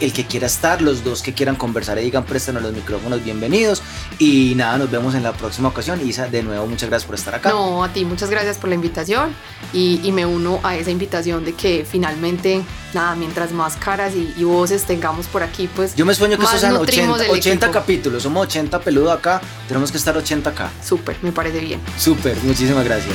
el 0.00 0.12
que 0.12 0.24
quiera 0.24 0.46
estar, 0.46 0.82
los 0.82 1.04
dos 1.04 1.22
que 1.22 1.32
quieran 1.32 1.56
conversar 1.56 1.98
y 1.98 2.02
digan 2.02 2.24
préstanos 2.24 2.62
los 2.62 2.72
micrófonos, 2.72 3.22
bienvenidos. 3.22 3.82
Y 4.18 4.54
nada, 4.56 4.78
nos 4.78 4.90
vemos 4.90 5.14
en 5.14 5.22
la 5.22 5.32
próxima 5.32 5.68
ocasión. 5.68 6.06
Isa, 6.06 6.28
de 6.28 6.42
nuevo, 6.42 6.66
muchas 6.66 6.88
gracias 6.88 7.06
por 7.06 7.14
estar 7.14 7.34
acá. 7.34 7.50
No, 7.50 7.84
a 7.84 7.88
ti, 7.88 8.04
muchas 8.04 8.30
gracias 8.30 8.58
por 8.58 8.68
la 8.68 8.74
invitación 8.74 9.34
y, 9.72 10.00
y 10.02 10.12
me 10.12 10.26
uno 10.26 10.60
a 10.62 10.76
esa 10.76 10.90
invitación 10.90 11.44
de 11.44 11.54
que 11.54 11.86
finalmente, 11.88 12.62
nada, 12.92 13.14
mientras 13.14 13.52
más 13.52 13.76
caras 13.76 14.14
y, 14.14 14.44
voces 14.44 14.84
tengamos 14.84 15.26
por 15.26 15.42
aquí, 15.42 15.68
pues. 15.74 15.94
Yo 15.96 16.04
me 16.04 16.14
sueño 16.14 16.36
que 16.36 16.44
estos 16.44 16.60
sean 16.60 16.76
80, 16.76 17.30
80 17.30 17.70
capítulos, 17.70 18.22
somos 18.22 18.46
80 18.46 18.80
peludos 18.80 19.16
acá, 19.16 19.40
tenemos 19.66 19.90
que 19.90 19.98
estar 19.98 20.16
80 20.16 20.50
acá. 20.50 20.70
Súper, 20.82 21.16
me 21.22 21.32
parece 21.32 21.60
bien. 21.60 21.80
Súper, 21.98 22.36
muchísimas 22.42 22.84
gracias. 22.84 23.14